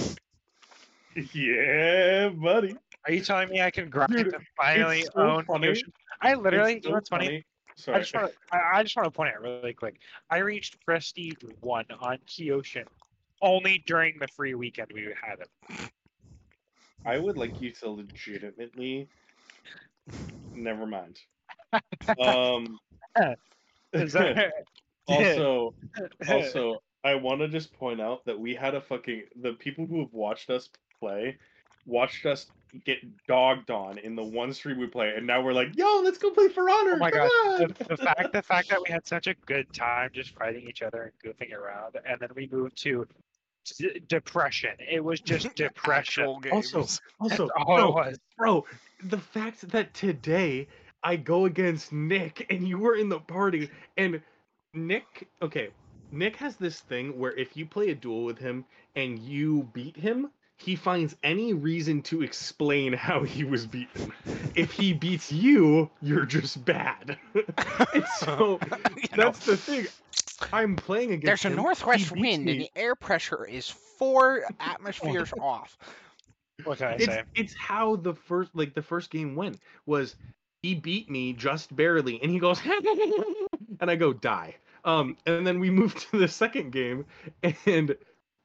[1.34, 2.76] yeah, buddy.
[3.06, 5.84] Are you telling me I can grind Dude, to finally so own funny.
[6.22, 7.26] I literally, It's you know so what's funny?
[7.26, 7.46] funny.
[7.76, 8.00] I Sorry.
[8.00, 10.00] just want to, I, I just want to point out really quick.
[10.32, 12.86] I reached Prestige one on Kyoshin
[13.42, 15.50] only during the free weekend we had it.
[17.08, 19.08] I would like you to legitimately.
[20.54, 21.20] Never mind.
[22.20, 22.80] Um,
[25.08, 25.74] also,
[26.30, 30.00] also, I want to just point out that we had a fucking the people who
[30.00, 31.38] have watched us play,
[31.86, 32.48] watched us
[32.86, 36.18] get dogged on in the one stream we play, and now we're like, yo, let's
[36.18, 36.94] go play For Honor.
[36.94, 37.30] Oh my god!
[37.30, 40.68] on!" The, the fact the fact that we had such a good time just fighting
[40.68, 43.08] each other and goofing around, and then we moved to
[43.70, 44.72] d- depression.
[44.80, 46.26] It was just depression.
[46.52, 46.80] Also,
[47.20, 48.18] also, That's it bro, was.
[48.38, 48.66] bro,
[49.04, 50.68] the fact that today
[51.04, 54.22] I go against Nick and you were in the party and
[54.74, 55.70] Nick, okay,
[56.12, 58.66] Nick has this thing where if you play a duel with him
[58.96, 64.12] and you beat him, he finds any reason to explain how he was beaten.
[64.56, 67.18] If he beats you, you're just bad.
[68.20, 68.60] so
[69.12, 69.88] You know, that's the thing.
[70.52, 73.70] I'm playing against there's a him, he northwest beats wind and the air pressure is
[73.70, 75.78] four atmospheres off.
[76.64, 77.24] What can I it's say?
[77.36, 80.16] it's how the first like the first game went was
[80.62, 82.60] he beat me just barely and he goes
[83.80, 84.56] and I go die.
[84.86, 87.06] Um and then we moved to the second game
[87.66, 87.96] and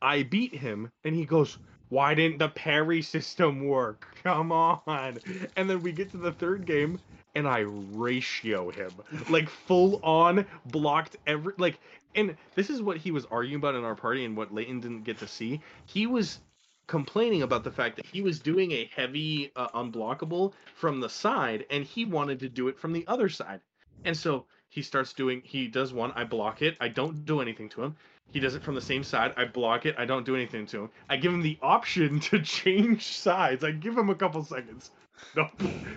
[0.00, 4.06] I beat him and he goes why didn't the parry system work?
[4.22, 5.18] Come on.
[5.56, 6.98] And then we get to the third game
[7.34, 8.92] and I ratio him.
[9.28, 11.78] Like full on blocked every like
[12.14, 15.04] and this is what he was arguing about in our party and what Leighton didn't
[15.04, 15.60] get to see.
[15.86, 16.40] He was
[16.86, 21.64] complaining about the fact that he was doing a heavy uh, unblockable from the side
[21.70, 23.60] and he wanted to do it from the other side.
[24.04, 27.68] And so he starts doing he does one, I block it, I don't do anything
[27.70, 27.96] to him.
[28.32, 30.82] He does it from the same side, I block it, I don't do anything to
[30.82, 30.90] him.
[31.08, 33.64] I give him the option to change sides.
[33.64, 34.90] I give him a couple seconds.
[35.34, 35.50] Nope.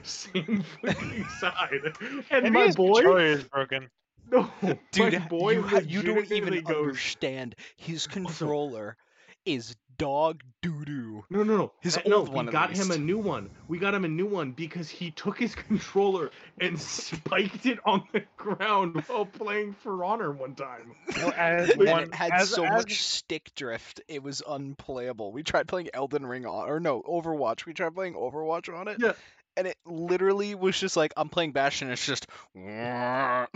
[0.03, 1.93] Same fucking side.
[2.29, 3.89] And Maybe my boy is broken.
[4.31, 4.49] no,
[4.91, 7.55] Dude, my boy you, you don't even goes, understand.
[7.75, 8.97] His controller
[9.45, 11.25] is dog doo doo.
[11.29, 11.71] No, no, no.
[11.81, 13.49] His Uh, no, old one we at got him a new one.
[13.67, 18.03] We got him a new one because he took his controller and spiked it on
[18.13, 20.95] the ground while playing For Honor one time.
[21.17, 25.31] Well, as And one, it had as, so as- much stick drift, it was unplayable.
[25.31, 27.65] We tried playing Elden Ring on, or no, Overwatch.
[27.65, 28.97] We tried playing Overwatch on it.
[28.99, 29.13] Yeah.
[29.57, 31.89] And it literally was just like I'm playing Bastion.
[31.89, 32.27] It's just.
[32.55, 33.47] I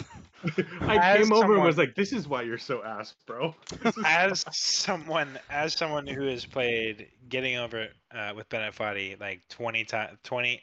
[0.97, 3.53] As came over and was like, "This is why you're so ass, bro."
[4.05, 9.41] As someone as someone who has played getting over it uh, with Bennett Foddy like
[9.49, 10.61] 20 times 20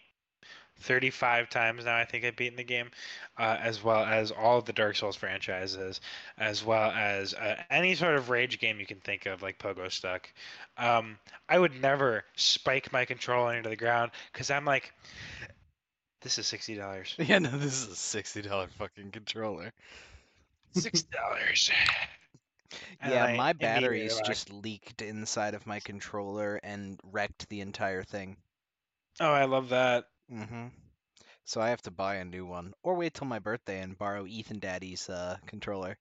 [0.81, 2.91] 35 times now I think I've beaten the game
[3.39, 6.01] uh, as well as all of the Dark Souls franchises
[6.39, 10.27] as well as uh, any sort of rage game you can think of like Pogostuck
[10.77, 11.19] um,
[11.49, 14.93] I would never spike my controller into the ground because I'm like
[16.23, 19.73] this is $60 Yeah, no, this is a sixty dollar fucking controller.
[20.75, 21.71] $6
[23.09, 28.37] yeah, I my batteries just leaked inside of my controller and wrecked the entire thing.
[29.21, 30.67] oh I love that Mm-hmm.
[31.45, 34.27] So I have to buy a new one, or wait till my birthday and borrow
[34.27, 35.97] Ethan Daddy's uh, controller.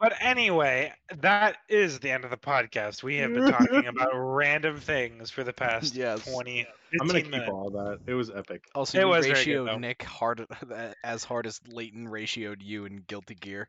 [0.00, 3.04] But anyway, that is the end of the podcast.
[3.04, 6.24] We have been talking about random things for the past Yes.
[6.28, 6.66] 20,
[7.00, 7.50] I'm gonna 15 keep minutes.
[7.52, 8.00] all that.
[8.08, 8.64] It was epic.
[8.74, 9.78] Also, It you was very good, ratioed though.
[9.78, 10.44] Nick hard
[11.04, 13.68] as hard as Leighton ratioed you in Guilty Gear.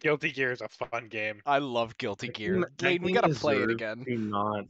[0.00, 1.40] Guilty Gear is a fun game.
[1.46, 2.54] I love Guilty Gear.
[2.54, 4.04] game- Leighton, we gotta play it again.
[4.04, 4.66] To not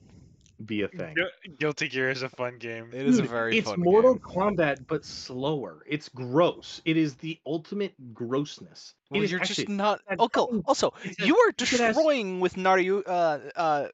[0.65, 1.15] be a thing.
[1.59, 2.91] Guilty Gear is a fun game.
[2.93, 4.23] It is a very it's fun Mortal game.
[4.23, 5.85] Kombat, but slower.
[5.87, 6.83] It's gross.
[6.85, 8.95] It is the ultimate grossness.
[9.11, 10.01] Well, it is you're actually, just not.
[10.09, 10.41] that Okay.
[10.67, 13.03] Also, a- you are you could destroying with Naryu.
[13.07, 13.89] Uh, uh,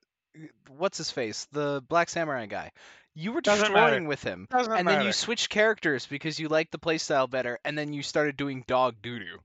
[0.76, 1.46] what's his face?
[1.52, 2.72] The Black Samurai guy.
[3.14, 4.08] You were Doesn't destroying matter.
[4.08, 4.96] with him, Doesn't and matter.
[4.98, 8.64] then you switched characters because you liked the playstyle better, and then you started doing
[8.66, 9.38] dog doo doo.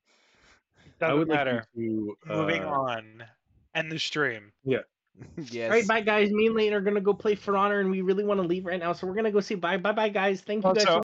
[1.02, 1.66] I Doesn't would like matter.
[1.76, 3.24] you to, Moving uh, on.
[3.76, 4.52] End the stream.
[5.52, 5.66] yes.
[5.66, 6.32] All right, bye guys.
[6.32, 8.66] Me and Leighton are gonna go play For Honor, and we really want to leave
[8.66, 9.78] right now, so we're gonna go say bye.
[9.78, 10.42] Bye, bye, guys.
[10.42, 10.84] Thank you guys.
[10.84, 11.02] So